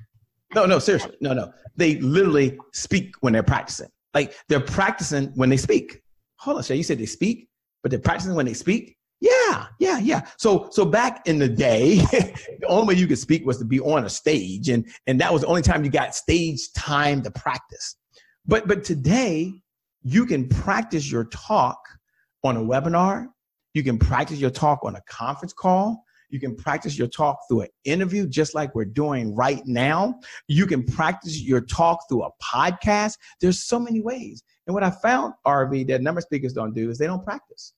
[0.54, 1.16] No, no, seriously.
[1.20, 1.52] No, no.
[1.76, 3.88] They literally speak when they're practicing.
[4.14, 6.02] Like they're practicing when they speak.
[6.38, 6.76] Hold on, Che.
[6.76, 7.48] You said they speak,
[7.82, 8.96] but they're practicing when they speak.
[9.20, 10.26] Yeah, yeah, yeah.
[10.38, 11.96] So so back in the day,
[12.60, 15.32] the only way you could speak was to be on a stage, and and that
[15.32, 17.96] was the only time you got stage time to practice.
[18.46, 19.52] But but today,
[20.02, 21.78] you can practice your talk
[22.44, 23.28] on a webinar.
[23.72, 26.03] You can practice your talk on a conference call.
[26.34, 30.18] You can practice your talk through an interview, just like we're doing right now.
[30.48, 33.18] You can practice your talk through a podcast.
[33.40, 34.42] There's so many ways.
[34.66, 37.74] And what I found, Arvee, that number speakers don't do is they don't practice.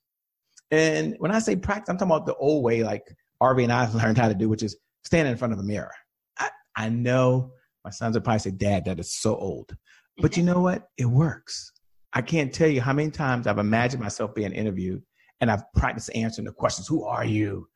[0.70, 3.92] And when I say practice, I'm talking about the old way, like Arvee and I
[4.02, 5.92] learned how to do, which is stand in front of a mirror.
[6.38, 7.52] I, I know
[7.84, 9.76] my sons would probably say, Dad, that is so old.
[10.16, 10.88] But you know what?
[10.96, 11.72] It works.
[12.14, 15.02] I can't tell you how many times I've imagined myself being interviewed
[15.42, 16.88] and I've practiced answering the questions.
[16.88, 17.68] Who are you?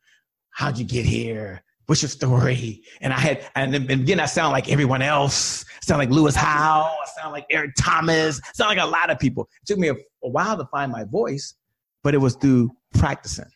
[0.51, 1.63] How'd you get here?
[1.87, 2.83] What's your story?
[3.01, 5.65] And I had, and then again, I sound like everyone else.
[5.65, 6.85] I sound like Lewis Howes.
[6.85, 8.39] I sound like Eric Thomas.
[8.43, 9.49] I sound like a lot of people.
[9.61, 11.55] It took me a, a while to find my voice,
[12.03, 13.51] but it was through practicing.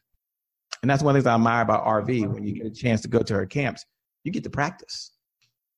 [0.82, 2.28] And that's one of the things I admire about Arvee.
[2.28, 3.86] When you get a chance to go to her camps,
[4.24, 5.12] you get to practice.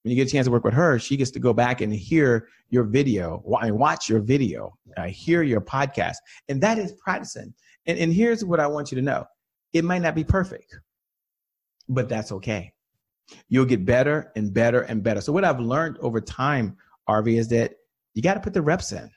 [0.04, 1.94] When you get a chance to work with her, she gets to go back and
[1.94, 6.16] hear your video, watch your video, uh, hear your podcast.
[6.50, 7.54] And that is practicing.
[7.86, 9.26] And, and here's what I want you to know
[9.74, 10.80] it might not be perfect,
[11.90, 12.74] but that's okay.
[13.50, 15.22] You'll get better and better and better.
[15.22, 16.78] So, what I've learned over time,
[17.10, 17.74] Arvee, is that
[18.14, 19.10] you got to put the reps in.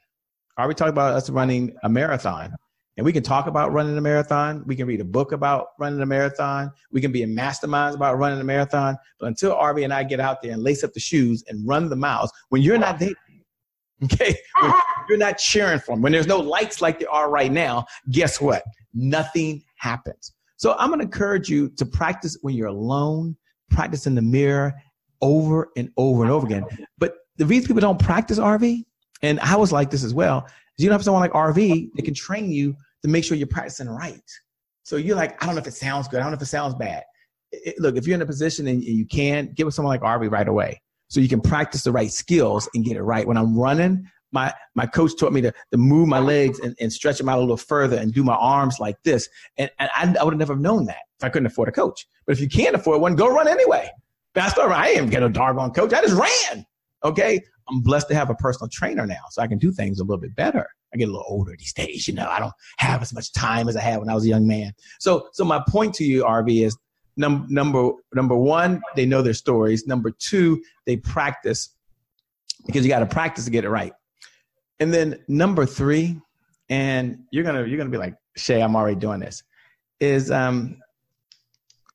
[0.58, 2.54] Arvee talked about us running a marathon.
[2.96, 4.62] And we can talk about running a marathon.
[4.66, 6.70] We can read a book about running a marathon.
[6.92, 8.96] We can be in masterminds about running a marathon.
[9.18, 11.88] But until Arvee and I get out there and lace up the shoes and run
[11.88, 13.14] the miles, when you're not there,
[14.04, 14.72] okay, when
[15.08, 18.40] you're not cheering for them, when there's no lights like there are right now, guess
[18.40, 18.64] what?
[18.92, 20.32] Nothing happens.
[20.60, 23.34] So I'm going to encourage you to practice when you're alone,
[23.70, 24.74] practice in the mirror
[25.22, 26.66] over and over and over again.
[26.98, 28.84] But the reason people don't practice Arvee,
[29.22, 32.02] and I was like this as well, is you don't have someone like Arvee that
[32.02, 34.20] can train you to make sure you're practicing right.
[34.82, 36.20] So you're like, I don't know if it sounds good.
[36.20, 37.04] I don't know if it sounds bad.
[37.52, 40.30] It, look, if you're in a position and, you can, get with someone like Arvee
[40.30, 40.82] right away.
[41.08, 43.26] So you can practice the right skills and get it right.
[43.26, 46.92] When I'm running, my, my coach taught me to, to move my legs and, and
[46.92, 49.28] stretch them out a little further and do my arms like this.
[49.56, 52.06] And, and I, I would have never known that if I couldn't afford a coach.
[52.26, 53.90] But if you can't afford one, go run anyway.
[54.34, 55.92] But I started, I didn't get a doggone coach.
[55.92, 56.64] I just ran.
[57.04, 57.40] Okay.
[57.68, 60.20] I'm blessed to have a personal trainer now, so I can do things a little
[60.20, 60.66] bit better.
[60.92, 62.28] I get a little older these days, you know.
[62.28, 64.72] I don't have as much time as I had when I was a young man.
[64.98, 66.76] So, so my point to you, Arvee, is
[67.16, 69.86] num- number number one, they know their stories.
[69.86, 71.70] Number two, they practice
[72.66, 73.92] because you got to practice to get it right.
[74.80, 76.18] And then number three,
[76.68, 79.42] and you're gonna you're gonna be like Che, I'm already doing this,
[80.00, 80.78] is um,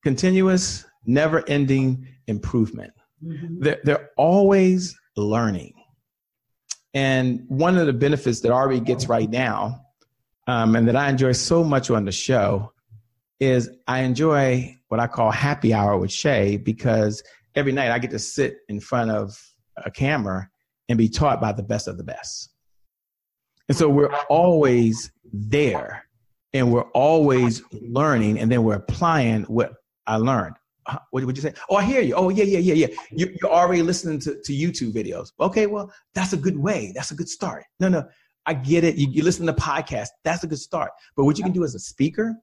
[0.03, 2.93] continuous, never-ending improvement.
[3.23, 3.59] Mm-hmm.
[3.59, 5.73] They're, they're always learning.
[6.93, 9.81] And one of the benefits that Arvee gets right now,
[10.47, 12.71] um, and that I enjoy so much on the show,
[13.39, 17.23] is I enjoy what I call happy hour with Che because
[17.55, 19.37] every night I get to sit in front of
[19.83, 20.49] a camera
[20.87, 22.51] and be taught by the best of the best.
[23.67, 26.05] And so we're always there
[26.53, 29.73] and we're always learning and then we're applying what
[30.07, 30.55] I learned
[30.87, 31.53] uh, what would you say?
[31.69, 32.13] Oh, I hear you.
[32.13, 32.87] Oh, yeah, yeah, yeah, yeah.
[33.11, 35.31] You, you're already listening to, to YouTube videos.
[35.39, 36.91] Okay, well, that's a good way.
[36.95, 37.63] That's a good start.
[37.79, 38.07] No, no,
[38.45, 38.95] I get it.
[38.95, 40.09] You, you listen to podcasts.
[40.23, 40.91] That's a good start.
[41.15, 42.35] But what you can do as a speaker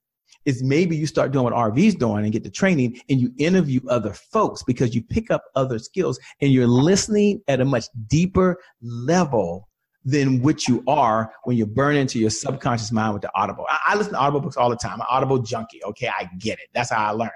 [0.44, 3.80] is maybe you start doing what Arvee's doing and get the training and you interview
[3.88, 8.58] other folks because you pick up other skills and you're listening at a much deeper
[8.80, 9.68] level
[10.04, 13.66] than what you are when you burn into your subconscious mind with the audible.
[13.68, 14.94] I, I listen to audible books all the time.
[14.94, 15.82] I'm an audible junkie.
[15.84, 16.68] Okay, I get it.
[16.74, 17.30] That's how I learn.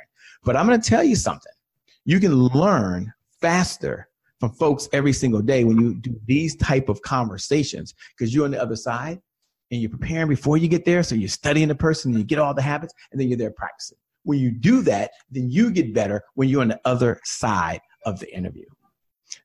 [0.45, 1.53] But I'm going to tell you something.
[2.05, 4.09] You can learn faster
[4.41, 8.51] from folks every single day when you do these type of conversations because you're on
[8.51, 9.21] the other side
[9.71, 11.03] and you're preparing before you get there.
[11.03, 13.51] So you're studying the person and you get all the habits and then you're there
[13.51, 13.99] practicing.
[14.25, 18.21] When you do that, then you get better when you're on the other side of
[18.21, 18.67] the interview.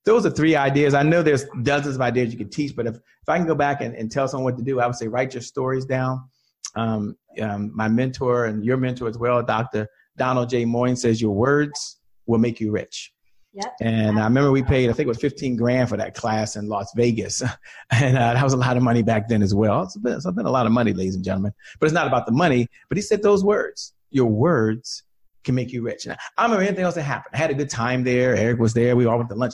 [0.03, 0.93] Those are three ideas.
[0.93, 3.55] I know there's dozens of ideas you can teach, but if, if I can go
[3.55, 6.27] back and, and tell someone what to do, I would say write your stories down.
[6.75, 9.87] Um, um, my mentor and your mentor as well, Dr.
[10.17, 10.65] Donald J.
[10.65, 13.13] Moine says your words will make you rich.
[13.53, 13.75] Yep.
[13.81, 16.69] And I remember we paid, I think it was 15 grand for that class in
[16.69, 17.41] Las Vegas.
[17.91, 19.83] and uh, that was a lot of money back then as well.
[19.83, 21.51] It's been, it's been a lot of money, ladies and gentlemen.
[21.79, 22.67] But it's not about the money.
[22.87, 25.03] But he said those words, your words
[25.43, 26.07] can make you rich.
[26.07, 27.35] Now, I remember anything else that happened.
[27.35, 28.35] I had a good time there.
[28.35, 28.95] Eric was there.
[28.95, 29.53] We all went to lunch.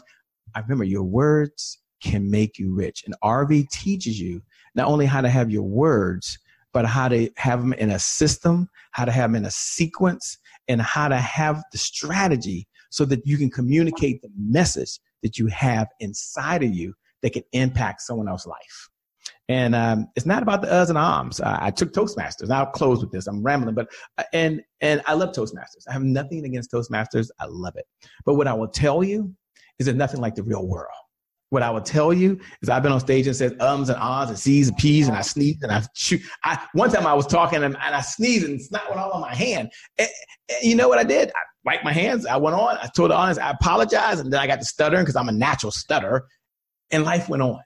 [0.56, 3.04] I remember your words can make you rich.
[3.06, 4.42] And Arvee teaches you
[4.76, 6.38] not only how to have your words,
[6.74, 10.38] but how to have them in a system, how to have them in a sequence,
[10.68, 15.48] and how to have the strategy so that you can communicate the message that you
[15.48, 18.90] have inside of you that can impact someone else's life.
[19.50, 21.44] And um, it's not about the uhs and.
[21.44, 22.52] I, I took Toastmasters.
[22.52, 23.28] I'll close with this.
[23.28, 25.84] I'm rambling, but uh, and and I love Toastmasters.
[25.90, 27.30] I have nothing against Toastmasters.
[27.40, 27.86] I love it.
[28.26, 29.34] But what I will tell you
[29.80, 30.92] is there's nothing like the real world.
[31.50, 34.30] What I will tell you is I've been on stage and said ums and ahs
[34.30, 36.22] and c's and p's and I sneezed and I shoot.
[36.44, 39.22] I, one time I was talking and, and I sneezed and snot went all on
[39.22, 39.72] my hand.
[39.98, 40.10] And,
[40.50, 41.30] and you know what I did?
[41.30, 42.26] I wiped my hands.
[42.26, 42.78] I went on.
[42.82, 45.34] I told the audience I apologized and then I got to stuttering because I'm a
[45.34, 46.28] natural stutter
[46.92, 47.62] and life went on.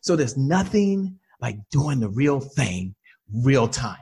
[0.00, 2.96] So there's nothing like doing the real thing
[3.32, 3.96] real time.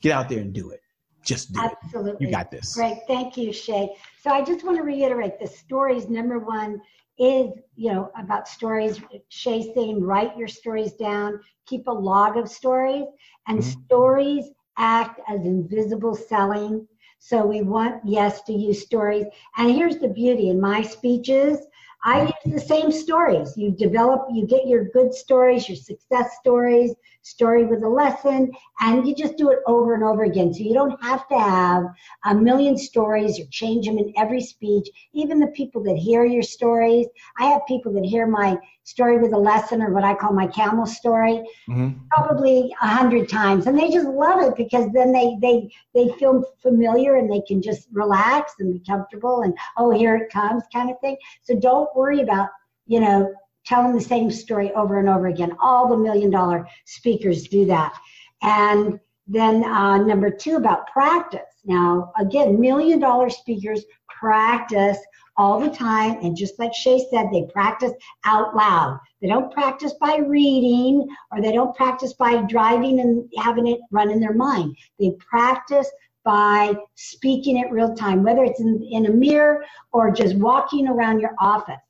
[0.00, 0.80] Get out there and do it.
[1.28, 2.12] Just do Absolutely.
[2.12, 2.20] it.
[2.22, 2.74] You got this.
[2.74, 3.00] Great.
[3.06, 3.94] Thank you, Che.
[4.22, 6.08] So I just want to reiterate the stories.
[6.08, 6.80] Number one
[7.18, 8.98] is, you know, about stories.
[9.28, 13.04] Che saying, write your stories down, keep a log of stories,
[13.46, 13.82] and mm-hmm.
[13.84, 14.46] stories
[14.78, 16.88] act as invisible selling.
[17.18, 19.26] So we want, yes, to use stories.
[19.58, 21.58] And here's the beauty in my speeches,
[22.04, 23.56] I use the same stories.
[23.56, 29.06] You develop, you get your good stories, your success stories, story with a lesson, and
[29.06, 30.54] you just do it over and over again.
[30.54, 31.84] So you don't have to have
[32.24, 34.88] a million stories or change them in every speech.
[35.12, 37.06] Even the people that hear your stories,
[37.38, 38.56] I have people that hear my
[38.88, 41.90] story with a lesson or what I call my camel story mm-hmm.
[42.10, 46.42] probably a hundred times, and they just love it because then they they they feel
[46.62, 50.90] familiar and they can just relax and be comfortable and oh here it comes kind
[50.90, 51.18] of thing.
[51.42, 52.48] So don't worry about
[52.86, 53.32] you know
[53.66, 55.54] telling the same story over and over again.
[55.60, 57.94] All the million dollar speakers do that.
[58.42, 61.40] And then uh, number two about practice.
[61.64, 64.98] Now, again, million dollar speakers practice
[65.36, 66.18] all the time.
[66.22, 67.92] And just like Che said, they practice
[68.24, 68.98] out loud.
[69.20, 74.10] They don't practice by reading or they don't practice by driving and having it run
[74.10, 74.76] in their mind.
[74.98, 75.88] They practice
[76.28, 81.20] by speaking it real time, whether it's in, in a mirror or just walking around
[81.20, 81.80] your office.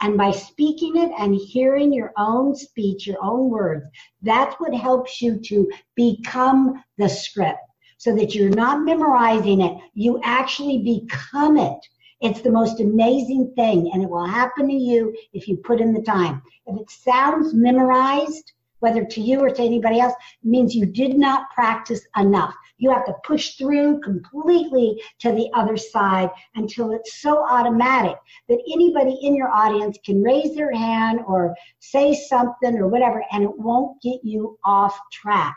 [0.00, 3.84] And by speaking it and hearing your own speech, your own words,
[4.22, 7.58] that's what helps you to become the script
[7.96, 9.76] so that you're not memorizing it.
[9.94, 11.80] You actually become it.
[12.20, 15.92] It's the most amazing thing, and it will happen to you if you put in
[15.92, 16.40] the time.
[16.66, 21.50] If it sounds memorized, whether to you or to anybody else, means you did not
[21.50, 22.54] practice enough.
[22.78, 28.16] You have to push through completely to the other side until it's so automatic
[28.48, 33.42] that anybody in your audience can raise their hand or say something or whatever, and
[33.44, 35.56] it won't get you off track.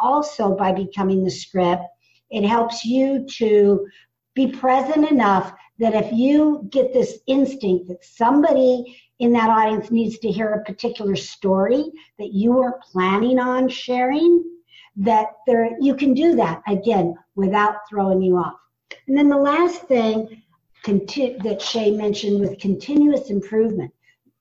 [0.00, 1.82] Also, by becoming the script,
[2.30, 3.86] it helps you to
[4.34, 10.18] be present enough that if you get this instinct that somebody in that audience needs
[10.18, 11.84] to hear a particular story
[12.18, 14.42] that you weren't planning on sharing,
[14.96, 18.54] that there you can do that again without throwing you off.
[19.08, 20.42] And then the last thing
[20.82, 23.92] conti- that Che mentioned was continuous improvement.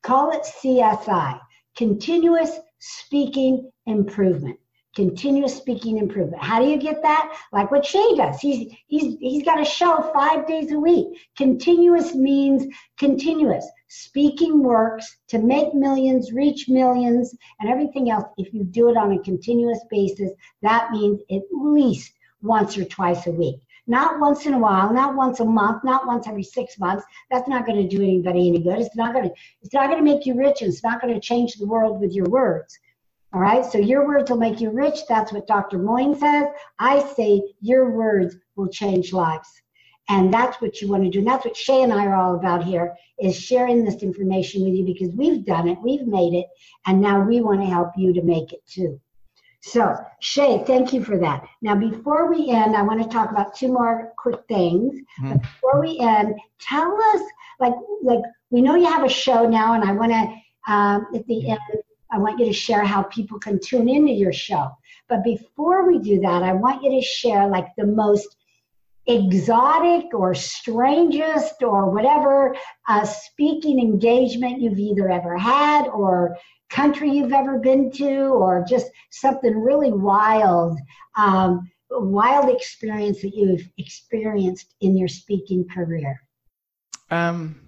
[0.01, 1.39] Call it CSI,
[1.75, 4.59] continuous speaking improvement
[4.95, 6.41] continuous speaking improvement.
[6.41, 7.35] How do you get that?
[7.51, 8.39] Like what Che does.
[8.39, 11.19] He's he's he's got a show five days a week.
[11.35, 12.65] Continuous means
[12.97, 13.65] continuous.
[13.87, 18.25] Speaking works to make millions, reach millions, and everything else.
[18.37, 23.27] If you do it on a continuous basis, that means at least once or twice
[23.27, 23.57] a week.
[23.85, 27.03] Not once in a while, not once a month, not once every six months.
[27.29, 28.79] That's not going to do anybody any good.
[28.79, 29.35] It's not going to.
[29.61, 31.99] It's not going to make you rich, and it's not going to change the world
[31.99, 32.77] with your words.
[33.33, 34.99] All right, so your words will make you rich.
[35.09, 35.79] That's what Dr.
[35.79, 36.47] Moine says.
[36.77, 39.49] I say your words will change lives.
[40.09, 41.19] And that's what you want to do.
[41.19, 44.73] And that's what Che and I are all about here is sharing this information with
[44.73, 46.45] you because we've done it, we've made it,
[46.85, 48.99] and now we want to help you to make it too.
[49.61, 51.47] So, Che, thank you for that.
[51.61, 54.99] Now, before we end, I want to talk about two more quick things.
[55.21, 55.37] Mm-hmm.
[55.37, 57.21] before we end, tell us,
[57.61, 57.73] like,
[58.03, 61.49] like we know you have a show now, and I want to, um, at the
[61.49, 61.82] end,
[62.13, 64.69] I want you to share how people can tune into your show.
[65.09, 68.37] But before we do that, I want you to share like the most
[69.07, 72.55] exotic or strangest or whatever
[72.87, 76.37] uh, speaking engagement you've either ever had or
[76.69, 80.79] country you've ever been to or just something really wild
[81.17, 86.21] um, wild experience that you've experienced in your speaking career
[87.11, 87.62] um,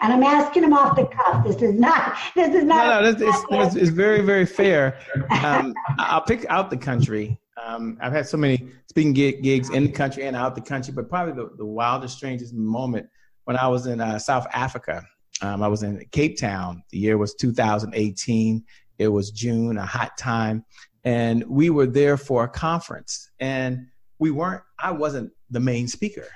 [0.00, 1.44] and I'm asking him off the cuff.
[1.44, 2.16] This is not.
[2.34, 2.86] This is not.
[2.86, 4.98] No, no, this, it's, it's, very, very fair.
[5.42, 7.38] Um, I'll pick out the country.
[7.62, 11.08] Um, I've had so many speaking gigs in the country and out the country, but
[11.08, 13.08] probably the, the wildest, strangest moment
[13.44, 15.04] when I was in uh, South Africa.
[15.40, 16.82] Um, I was in Cape Town.
[16.90, 18.64] The year was 2018.
[18.98, 20.64] It was June, a hot time,
[21.04, 23.30] and we were there for a conference.
[23.40, 23.86] And
[24.18, 24.62] we weren't.
[24.78, 26.26] I wasn't the main speaker.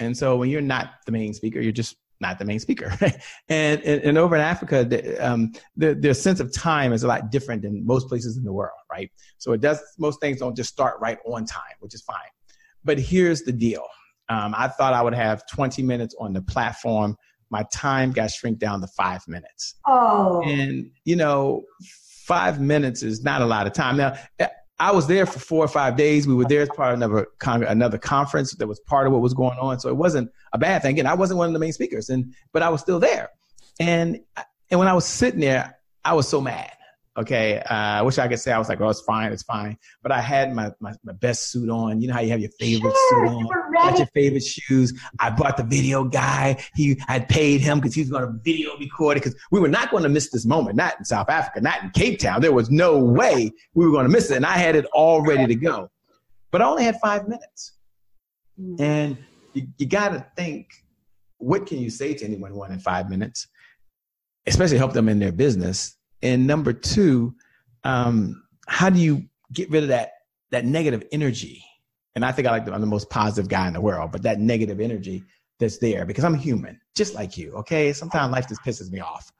[0.00, 2.92] And so when you're not the main speaker, you're just not the main speaker.
[3.48, 7.08] and, and, and, over in Africa, the, um, the, their sense of time is a
[7.08, 9.10] lot different than most places in the world, right?
[9.38, 12.16] So it does, most things don't just start right on time, which is fine.
[12.84, 13.86] But here's the deal.
[14.28, 17.16] Um, I thought I would have 20 minutes on the platform.
[17.50, 19.76] My time got shrink down to five minutes.
[19.86, 20.42] Oh.
[20.42, 21.64] And, you know,
[22.28, 23.96] five minutes is not a lot of time.
[23.96, 24.14] Now,
[24.80, 26.26] I was there for four or five days.
[26.26, 29.22] We were there as part of another con- another conference that was part of what
[29.22, 29.80] was going on.
[29.80, 30.98] So it wasn't a bad thing.
[30.98, 33.30] And I wasn't one of the main speakers, and but I was still there.
[33.80, 34.20] And
[34.70, 36.72] and when I was sitting there, I was so mad.
[37.18, 39.76] Okay, uh, I wish I could say I was like, "Oh, it's fine, it's fine,"
[40.04, 42.00] but I had my, my, my best suit on.
[42.00, 44.92] You know how you have your favorite sure, suit on, got your favorite shoes.
[45.18, 46.62] I bought the video guy.
[46.76, 49.68] He I paid him because he was going to video record it because we were
[49.68, 50.76] not going to miss this moment.
[50.76, 52.40] Not in South Africa, not in Cape Town.
[52.40, 55.20] There was no way we were going to miss it, and I had it all
[55.20, 55.90] ready to go.
[56.52, 57.72] But I only had five minutes,
[58.60, 58.80] mm.
[58.80, 59.18] and
[59.54, 60.68] you, you got to think,
[61.38, 63.48] what can you say to anyone one in five minutes?
[64.46, 67.34] Especially help them in their business and number two,
[67.84, 70.12] um, how do you get rid of that
[70.50, 71.64] that negative energy?
[72.14, 74.22] And I think I like the, I'm the most positive guy in the world, but
[74.22, 75.22] that negative energy
[75.60, 77.52] that's there because I'm human, just like you.
[77.54, 79.32] Okay, sometimes life just pisses me off,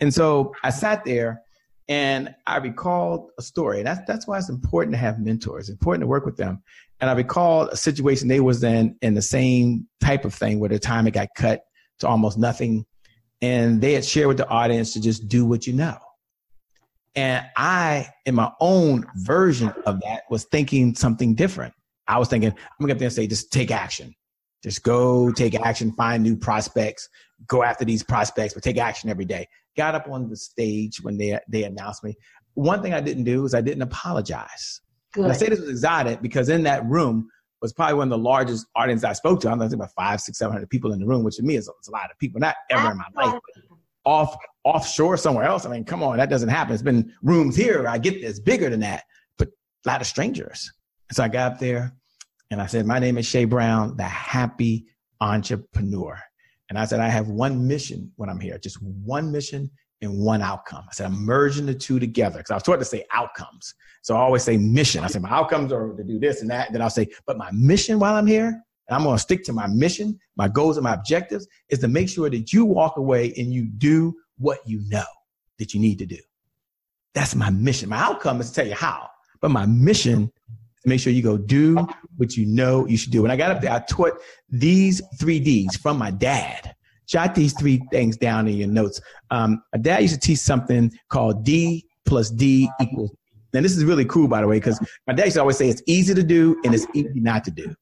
[0.00, 1.42] and so I sat there
[1.88, 3.78] and I recalled a story.
[3.78, 5.68] And that's that's why it's important to have mentors.
[5.68, 6.62] It's important to work with them.
[7.00, 10.68] And I recalled a situation they was in in the same type of thing where
[10.68, 11.62] the time it got cut
[12.00, 12.84] to almost nothing,
[13.40, 15.96] and they had shared with the audience to just do what you know.
[17.16, 21.72] And I, in my own version of that, was thinking something different.
[22.06, 24.14] I was thinking, I'm gonna get there and say, just take action.
[24.62, 27.08] Just go take action, find new prospects,
[27.46, 29.46] go after these prospects, but take action every day.
[29.76, 32.14] Got up on the stage when they they announced me.
[32.54, 34.80] One thing I didn't do is I didn't apologize.
[35.18, 37.28] I say this was exotic because in that room
[37.62, 39.50] was probably one of the largest audience I spoke to.
[39.50, 41.56] I'm not thinking about five, six, seven hundred people in the room, which to me
[41.56, 42.40] is a, a lot of people.
[42.40, 43.40] Not ever in my life,
[44.04, 44.36] off
[44.66, 45.64] offshore somewhere else.
[45.64, 46.74] I mean, come on, that doesn't happen.
[46.74, 47.86] It's been rooms here.
[47.86, 49.04] I get this bigger than that,
[49.38, 50.72] but a lot of strangers.
[51.12, 51.92] So I got up there
[52.50, 54.86] and I said, My name is Che Brown, the happy
[55.20, 56.20] entrepreneur.
[56.68, 59.70] And I said, I have one mission when I'm here, just one mission
[60.02, 60.84] and one outcome.
[60.88, 63.72] I said, I'm merging the two together because I was taught to say outcomes.
[64.02, 65.04] So I always say mission.
[65.04, 66.72] I say, my outcomes are to do this and that.
[66.72, 69.52] Then I'll say, but my mission while I'm here and I'm going to stick to
[69.52, 73.32] my mission, my goals, and my objectives is to make sure that you walk away
[73.36, 75.04] and you do what you know
[75.58, 76.18] that you need to do.
[77.14, 77.88] That's my mission.
[77.88, 79.08] My outcome is to tell you how,
[79.40, 80.30] but my mission
[80.86, 83.22] make sure you go do what you know you should do.
[83.22, 84.12] When I got up there, I taught
[84.48, 86.74] these three D's from my dad.
[87.06, 89.00] Jot these three things down in your notes.
[89.30, 93.12] Um, my dad used to teach something called D plus D equals.
[93.52, 95.68] And this is really cool, by the way, because my dad used to always say
[95.68, 97.74] it's easy to do and it's easy not to do.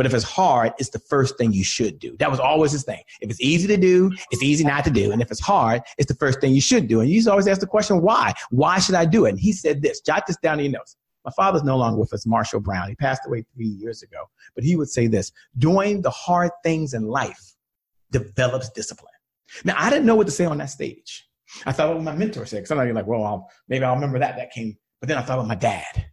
[0.00, 2.16] But if it's hard, it's the first thing you should do.
[2.20, 3.02] That was always his thing.
[3.20, 5.12] If it's easy to do, it's easy not to do.
[5.12, 7.02] And if it's hard, it's the first thing you should do.
[7.02, 8.32] And you always ask the question, why?
[8.48, 9.32] Why should I do it?
[9.32, 10.96] And he said this, jot this down in your notes.
[11.26, 12.88] My father's no longer with us, Marshall Brown.
[12.88, 14.24] He passed away three years ago.
[14.54, 17.54] But he would say this, doing the hard things in life
[18.10, 19.12] develops discipline.
[19.66, 21.28] Now, I didn't know what to say on that stage.
[21.66, 22.66] I thought what my mentor said.
[22.66, 24.36] You're like, well, I'll, maybe I'll remember that.
[24.36, 24.78] That came.
[24.98, 26.06] But then I thought about my dad.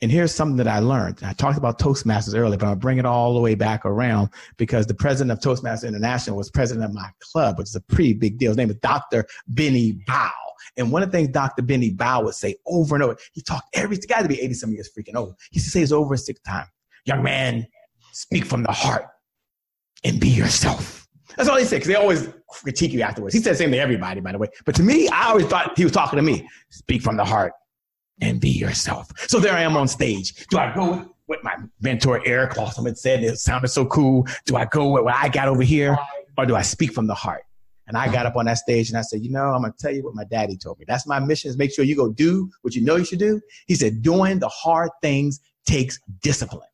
[0.00, 1.20] And here's something that I learned.
[1.24, 4.86] I talked about Toastmasters earlier, but I'll bring it all the way back around because
[4.86, 8.38] the president of Toastmasters International was president of my club, which is a pretty big
[8.38, 8.50] deal.
[8.50, 9.26] His name is Dr.
[9.48, 10.30] Benny Bow.
[10.76, 11.62] And one of the things Dr.
[11.62, 14.70] Benny Bow would say over and over, he talked every, got to be 80 some
[14.70, 15.34] years freaking old.
[15.50, 16.66] He used to say this over a six time.
[17.04, 17.66] Young man,
[18.12, 19.06] speak from the heart
[20.04, 21.08] and be yourself.
[21.36, 23.34] That's all he said, because they always critique you afterwards.
[23.34, 24.48] He said the same to everybody, by the way.
[24.64, 26.48] But to me, I always thought he was talking to me.
[26.70, 27.52] Speak from the heart
[28.20, 29.10] and be yourself.
[29.28, 30.46] So there I am on stage.
[30.48, 33.22] Do I go with what my mentor Eric had said?
[33.22, 34.26] It sounded so cool.
[34.46, 35.96] Do I go with what I got over here,
[36.36, 37.42] or do I speak from the heart?
[37.86, 39.92] And I got up on that stage and I said, you know, I'm gonna tell
[39.92, 40.84] you what my daddy told me.
[40.86, 43.40] That's my mission is make sure you go do what you know you should do.
[43.66, 46.68] He said, doing the hard things takes discipline.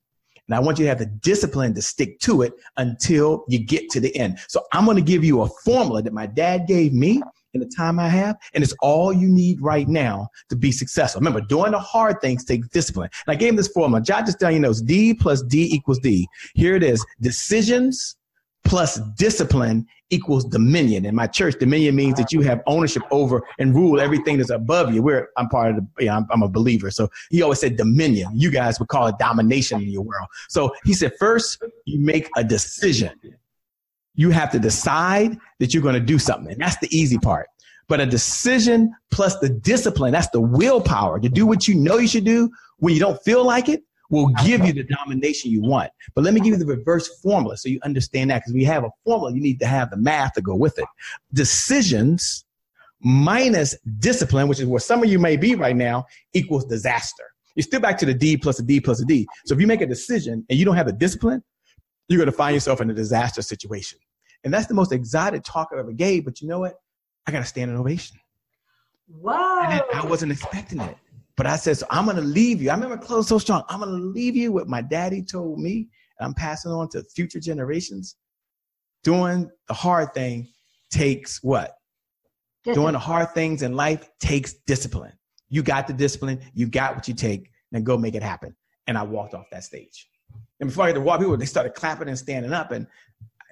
[0.49, 3.89] And I want you to have the discipline to stick to it until you get
[3.91, 4.39] to the end.
[4.49, 7.23] So I'm to give you a formula that my dad gave me
[7.55, 11.21] in the time I have, and it's all you need right now to be successful.
[11.21, 13.09] Remember, doing the hard things takes discipline.
[13.27, 14.03] And I gave him this formula.
[14.03, 14.83] Jot this down your notes.
[14.83, 16.29] D plus D equals D.
[16.55, 17.05] Here it is.
[17.21, 18.17] Decisions
[18.65, 21.05] plus discipline equals dominion.
[21.05, 24.95] In my church, dominion means that you have ownership over and rule everything that's above
[24.95, 25.03] you.
[25.03, 26.91] We're, I'm part of the, I'm, I'm a believer.
[26.91, 28.31] So he always said dominion.
[28.35, 30.29] You guys would call it domination in your world.
[30.49, 33.11] So he said, first, you make a decision.
[34.15, 36.53] You have to decide that you're going to do something.
[36.53, 37.49] And that's the easy part.
[37.89, 42.09] But a decision plus the discipline, that's the willpower to do what you know you
[42.09, 45.91] should do when you don't feel like it will give you the domination you want.
[46.15, 48.85] But let me give you the reverse formula so you understand that because we have
[48.85, 50.87] a formula, you need to have the math to go with it.
[51.33, 52.45] Decisions
[53.01, 57.25] minus discipline, which is where some of you may be right now, equals disaster.
[57.55, 59.27] You're still back to the D plus a D plus a D.
[59.47, 61.43] So if you make a decision and you don't have the discipline,
[62.09, 63.99] you're going to find yourself in a disaster situation.
[64.45, 66.25] And that's the most exotic talk I ever gave.
[66.25, 66.75] But you know what?
[67.27, 68.19] I got to stand an ovation.
[69.09, 69.81] Wow.
[69.93, 70.97] I wasn't expecting it.
[71.37, 72.71] But I said, so I'm going to leave you.
[72.71, 73.65] I remember close so strong.
[73.69, 75.89] I'm going to leave you what my daddy told me.
[76.19, 78.17] And I'm passing on to future generations.
[79.03, 80.49] Doing the hard thing
[80.91, 81.77] takes what?
[82.65, 82.83] Discipline.
[82.83, 85.13] Doing the hard things in life takes discipline.
[85.49, 86.41] You got the discipline.
[86.55, 87.51] You got what you take.
[87.73, 88.55] Then go make it happen.
[88.87, 90.09] And I walked off that stage.
[90.61, 92.71] And before I had to walk, people they started clapping and standing up.
[92.71, 92.87] And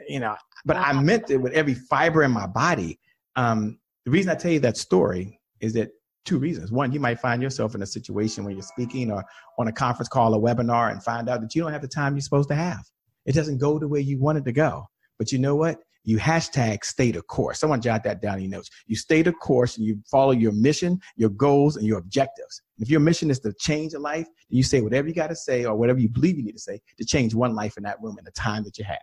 [0.09, 2.99] you know, but I meant it with every fiber in my body.
[3.37, 5.91] Um, the reason I tell you that story is that
[6.25, 6.71] two reasons.
[6.71, 9.25] One, you might find yourself in a situation where you're speaking or
[9.59, 12.15] on a conference call or webinar and find out that you don't have the time
[12.15, 12.85] you're supposed to have.
[13.27, 14.87] It doesn't go the way you want it to go.
[15.19, 15.81] But you know what?
[16.05, 17.61] You hashtag stay the course.
[17.61, 18.71] Someone jot that down in your notes.
[18.87, 22.61] You stay the course and you follow your mission, your goals, and your objectives.
[22.79, 25.37] If your mission is to change a life, then you say whatever you got to
[25.37, 28.03] say or whatever you believe you need to say to change one life in that
[28.03, 28.99] room in the time that you have.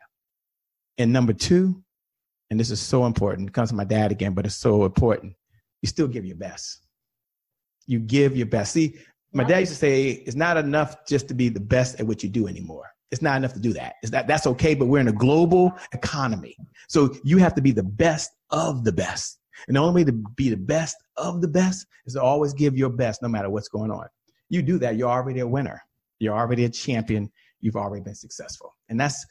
[0.99, 1.81] And number two,
[2.51, 5.33] and this is so important, it comes to my dad again, but it's so important.
[5.81, 6.81] You still give your best
[7.89, 8.73] you give your best.
[8.73, 8.95] See,
[9.33, 12.21] my dad used to say it's not enough just to be the best at what
[12.21, 12.85] you do anymore.
[13.11, 13.95] It's not enough to do that.
[14.03, 16.55] It's that that's okay, but we're in a global economy.
[16.87, 19.39] So you have to be the best of the best.
[19.67, 22.77] And the only way to be the best of the best is to always give
[22.77, 24.05] your best no matter what's going on.
[24.49, 25.81] You do that, you're already a winner.
[26.19, 27.31] You're already a champion.
[27.59, 28.75] You've already been successful.
[28.87, 29.25] And that's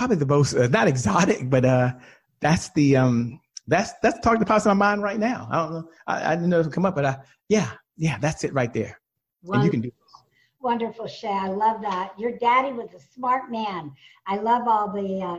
[0.00, 1.92] probably the most uh, not exotic, but uh
[2.40, 5.46] that's the um that's that's the talk that pops in my mind right now.
[5.50, 5.88] I don't know.
[6.06, 7.18] I, I didn't know it would come up, but I,
[7.50, 8.98] yeah, yeah, that's it right there.
[9.42, 9.54] Wonderful.
[9.54, 10.22] And you can do This.
[10.60, 11.28] Wonderful, Che.
[11.28, 12.12] I love that.
[12.18, 13.92] Your daddy was a smart man.
[14.26, 15.38] I love all the uh,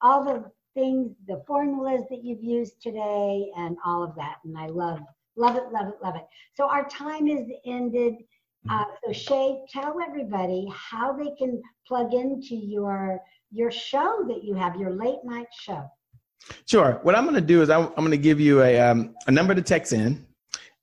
[0.00, 4.36] all the things, the formulas that you've used today, and all of that.
[4.44, 5.00] And I love,
[5.34, 6.26] love it, love it, love it.
[6.54, 8.14] So our time is ended.
[8.68, 8.70] Mm-hmm.
[8.70, 13.20] Uh, so Che, tell everybody how they can plug into your
[13.56, 15.90] your show that you have, your late night show.
[16.66, 17.00] Sure.
[17.02, 19.32] What I'm going to do is I'm, I'm going to give you a, um, a
[19.32, 20.26] number to text in,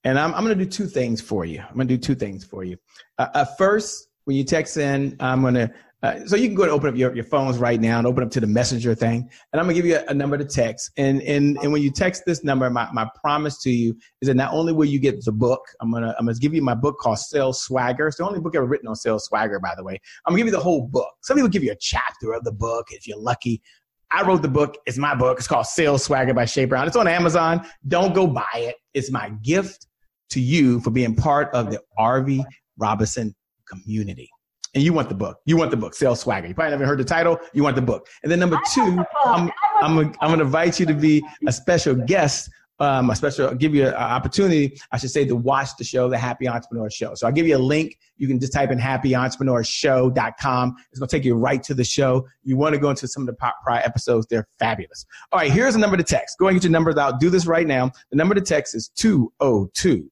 [0.02, 1.60] and I'm, I'm going to do two things for you.
[1.60, 2.76] I'm going to do two things for you.
[3.18, 5.72] Uh, uh, first, when you text in, I'm going to
[6.04, 8.22] uh, so you can go and open up your, your phones right now and open
[8.22, 9.26] up to the messenger thing.
[9.52, 10.90] And I'm gonna give you a, a, number to text.
[10.98, 14.34] And, and and when you text this number, my, my promise to you is that
[14.34, 16.98] not only will you get the book, I'm gonna I'm gonna give you my book
[16.98, 18.06] called Sales Swagger.
[18.06, 19.98] It's the only book ever written on sales swagger, by the way.
[20.26, 21.10] I'm gonna give you the whole book.
[21.22, 23.62] Some people give you a chapter of the book if you're lucky.
[24.10, 24.76] I wrote the book.
[24.84, 25.38] It's my book.
[25.38, 26.86] It's called Sales Swagger by Che Brown.
[26.86, 27.66] It's on Amazon.
[27.88, 28.76] Don't go buy it.
[28.92, 29.86] It's my gift
[30.30, 32.44] to you for being part of the Arvee
[32.76, 33.34] Robinson
[33.66, 34.28] community.
[34.74, 35.38] And you want the book.
[35.44, 36.48] You want the book, Sales Swagger.
[36.48, 37.38] You probably never heard the title.
[37.52, 38.08] You want the book.
[38.22, 39.50] And then number two, I'm,
[39.80, 42.50] I'm, I'm going to invite you to be a special guest
[42.80, 46.08] um, a special I'll give you an opportunity, I should say, to watch the show,
[46.08, 47.14] the Happy Entrepreneur Show.
[47.14, 47.98] So I'll give you a link.
[48.16, 50.76] You can just type in happyentrepreneurshow.com.
[50.90, 52.26] It's going to take you right to the show.
[52.42, 54.26] You want to go into some of the pop prior episodes.
[54.28, 55.06] They're fabulous.
[55.30, 56.38] All right, here's the number to text.
[56.38, 57.20] Go and get your numbers out.
[57.20, 57.92] Do this right now.
[58.10, 60.10] The number to text is 202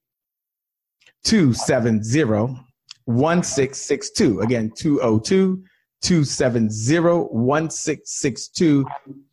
[1.25, 2.63] 270
[3.15, 4.41] 1662.
[4.41, 5.65] Again, 202
[6.03, 8.87] 270 1662.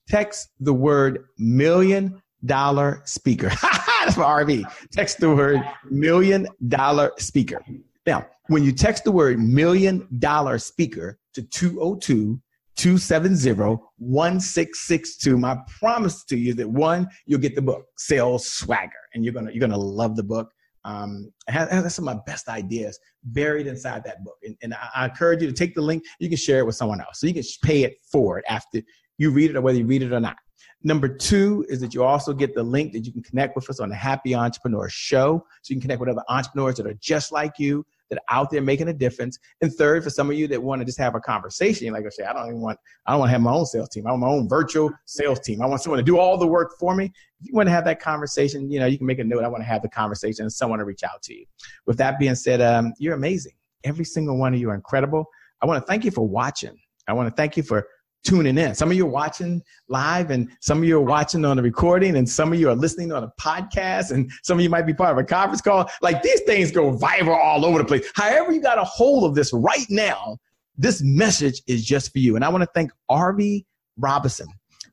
[0.08, 3.50] Text the word million dollar speaker.
[3.62, 4.64] That's for Arvee.
[4.92, 7.64] Text the word million dollar speaker.
[8.06, 12.42] Now, when you text the word million dollar speaker to 202
[12.78, 19.26] 270 1662, my promise to you that one, you'll get the book, Sales Swagger, and
[19.26, 20.52] you're gonna you're gonna love the book.
[20.90, 24.38] Um, has, has, some of my best ideas buried inside that book.
[24.44, 26.04] And, and I, I, encourage you to take the link.
[26.20, 27.20] You can share it with someone else.
[27.20, 28.82] So you can pay it forward after
[29.18, 30.38] you read it or whether you read it or not.
[30.84, 33.80] Number two is that you also get the link that you can connect with us
[33.80, 35.46] on the Happy Entrepreneur Show.
[35.62, 38.50] So you can connect with other entrepreneurs that are just like you, that are out
[38.50, 39.38] there making a difference.
[39.62, 42.10] And third, for some of you that want to just have a conversation, like I
[42.10, 44.08] say, I don't even want, I don't want to have my own sales team.
[44.08, 45.62] I want my own virtual sales team.
[45.62, 47.06] I want someone to do all the work for me.
[47.42, 49.44] If you want to have that conversation, you know, you can make a note.
[49.44, 51.46] I want to have the conversation and someone to reach out to you.
[51.86, 53.54] With that being said, um, you're amazing.
[53.84, 55.26] Every single one of you are incredible.
[55.62, 56.78] I want to thank you for watching.
[57.08, 57.88] I want to thank you for
[58.24, 58.76] tuning in.
[58.76, 62.18] Some of you are watching live, and some of you are watching on the recording,
[62.18, 64.94] and some of you are listening on a podcast, and some of you might be
[64.94, 65.90] part of a conference call.
[66.02, 68.10] Like these things go viral all over the place.
[68.16, 70.38] However, you got a hold of this right now,
[70.78, 72.36] this message is just for you.
[72.36, 73.66] And I want to thank Arvee
[73.98, 74.48] Robinson.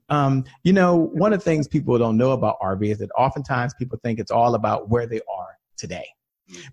[0.08, 3.74] Um, you know, one of the things people don't know about Arvee is that oftentimes
[3.74, 6.06] people think it's all about where they are today.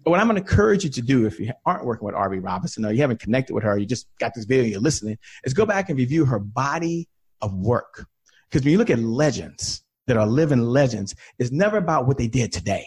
[0.03, 2.43] But what I'm going to encourage you to do, if you aren't working with Arvee
[2.43, 5.53] Robinson or you haven't connected with her, you just got this video, you're listening, is
[5.53, 7.07] go back and review her body
[7.41, 8.05] of work.
[8.49, 12.27] Because when you look at legends that are living legends, it's never about what they
[12.27, 12.85] did today.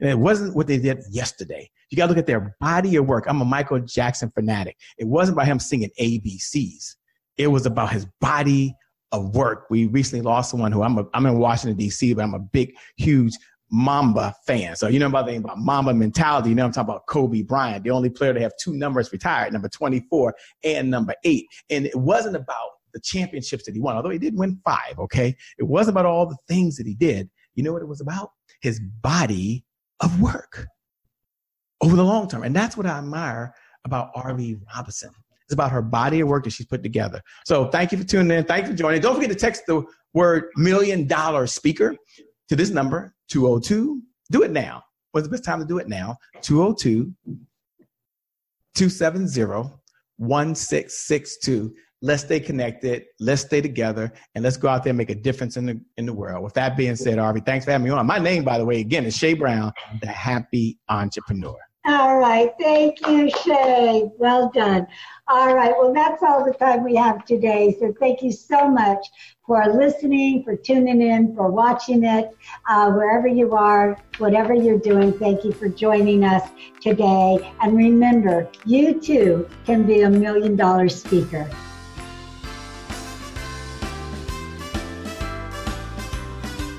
[0.00, 1.70] And it wasn't what they did yesterday.
[1.90, 3.26] You got to look at their body of work.
[3.28, 4.76] I'm a Michael Jackson fanatic.
[4.98, 6.96] It wasn't about him singing ABCs.
[7.36, 8.74] It was about his body
[9.12, 9.66] of work.
[9.70, 12.74] We recently lost someone who I'm, a, I'm in Washington, D.C., but I'm a big,
[12.96, 13.34] huge
[13.74, 14.76] Mamba fan.
[14.76, 16.50] So you know about the about Mamba mentality.
[16.50, 19.52] You know I'm talking about Kobe Bryant, the only player to have two numbers retired,
[19.52, 21.46] number 24 and number eight.
[21.70, 25.34] And it wasn't about the championships that he won, although he did win five, okay?
[25.58, 27.28] It wasn't about all the things that he did.
[27.56, 28.30] You know what it was about?
[28.60, 29.64] His body
[29.98, 30.68] of work
[31.80, 32.44] over the long term.
[32.44, 33.52] And that's what I admire
[33.84, 35.10] about Arvee Robinson.
[35.46, 37.20] It's about her body of work that she's put together.
[37.44, 38.44] So thank you for tuning in.
[38.44, 39.00] Thank you for joining.
[39.00, 41.96] Don't forget to text the word million dollar speaker
[42.48, 44.02] to this number, 202.
[44.30, 44.82] Do it now.
[45.12, 46.16] What's the best time to do it now?
[46.42, 47.12] 202
[48.74, 49.70] 270
[50.16, 51.74] 1662.
[52.02, 53.04] Let's stay connected.
[53.18, 56.04] Let's stay together and let's go out there and make a difference in the in
[56.04, 56.44] the world.
[56.44, 58.06] With that being said, Arvee, thanks for having me on.
[58.06, 61.56] My name, by the way, again is Che Brown, the happy entrepreneur.
[61.86, 62.50] All right.
[62.58, 64.10] Thank you, Che.
[64.16, 64.86] Well done.
[65.28, 65.74] All right.
[65.76, 67.76] Well, that's all the time we have today.
[67.78, 69.06] So thank you so much
[69.46, 72.34] for listening, for tuning in, for watching it,
[72.68, 75.12] uh, wherever you are, whatever you're doing.
[75.12, 76.48] Thank you for joining us
[76.80, 77.52] today.
[77.60, 81.50] And remember, you too can be a million dollar speaker.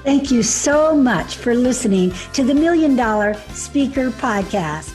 [0.04, 4.95] Thank you so much for listening to the Million Dollar Speaker Podcast.